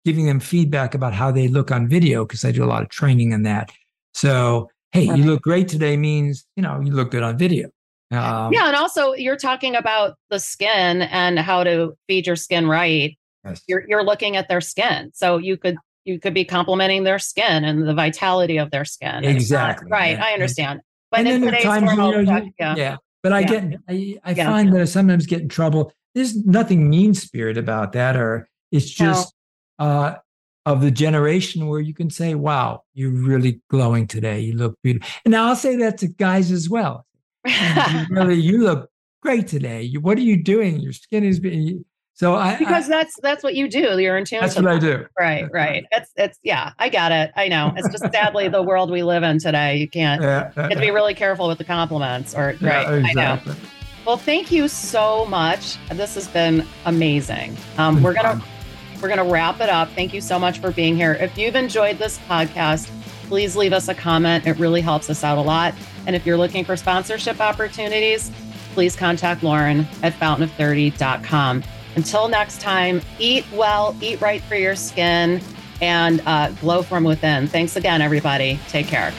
[0.05, 2.89] giving them feedback about how they look on video because I do a lot of
[2.89, 3.71] training in that.
[4.15, 5.19] So, hey, right.
[5.19, 7.69] you look great today means you know you look good on video.
[8.11, 12.67] Um, yeah, and also you're talking about the skin and how to feed your skin
[12.67, 13.17] right.
[13.45, 13.63] Yes.
[13.69, 17.65] You're you're looking at their skin, so you could you could be complimenting their skin
[17.65, 19.25] and the vitality of their skin.
[19.25, 19.91] Exactly.
[19.91, 20.17] Right.
[20.17, 20.25] Yeah.
[20.25, 20.81] I understand.
[21.11, 22.75] But and in today's times, you know, yeah.
[22.77, 22.97] yeah.
[23.23, 23.47] But I yeah.
[23.47, 25.93] get, I, I find that I sometimes get in trouble.
[26.15, 29.35] There's nothing mean spirit about that, or it's just
[29.79, 29.87] no.
[29.87, 30.19] uh,
[30.67, 34.41] of the generation where you can say, "Wow, you're really glowing today.
[34.41, 37.07] You look beautiful." And now I'll say that to guys as well.
[38.11, 38.91] really, you look
[39.23, 39.93] great today.
[40.01, 40.81] What are you doing?
[40.81, 41.85] Your skin is being
[42.19, 43.97] so I because I, that's that's what you do.
[43.97, 44.41] You're in tune.
[44.41, 45.07] That's what I do.
[45.17, 45.85] Right, right.
[45.93, 46.73] It's it's yeah.
[46.77, 47.31] I got it.
[47.37, 47.73] I know.
[47.77, 49.77] It's just sadly the world we live in today.
[49.77, 50.21] You can't.
[50.21, 52.35] Yeah, you have to be really careful with the compliments.
[52.35, 53.05] Or yeah, right.
[53.05, 53.53] Exactly.
[53.53, 53.61] I know.
[54.05, 55.77] Well, thank you so much.
[55.93, 57.57] This has been amazing.
[57.77, 58.43] Um, we're gonna
[59.01, 59.89] we're gonna wrap it up.
[59.91, 61.13] Thank you so much for being here.
[61.21, 62.91] If you've enjoyed this podcast,
[63.29, 64.47] please leave us a comment.
[64.47, 65.75] It really helps us out a lot.
[66.07, 68.33] And if you're looking for sponsorship opportunities,
[68.75, 71.63] please contact Lauren at fountainof30.com.
[71.97, 75.41] Until next time, eat well, eat right for your skin,
[75.81, 77.47] and uh, glow from within.
[77.47, 78.59] Thanks again, everybody.
[78.69, 79.13] Take care.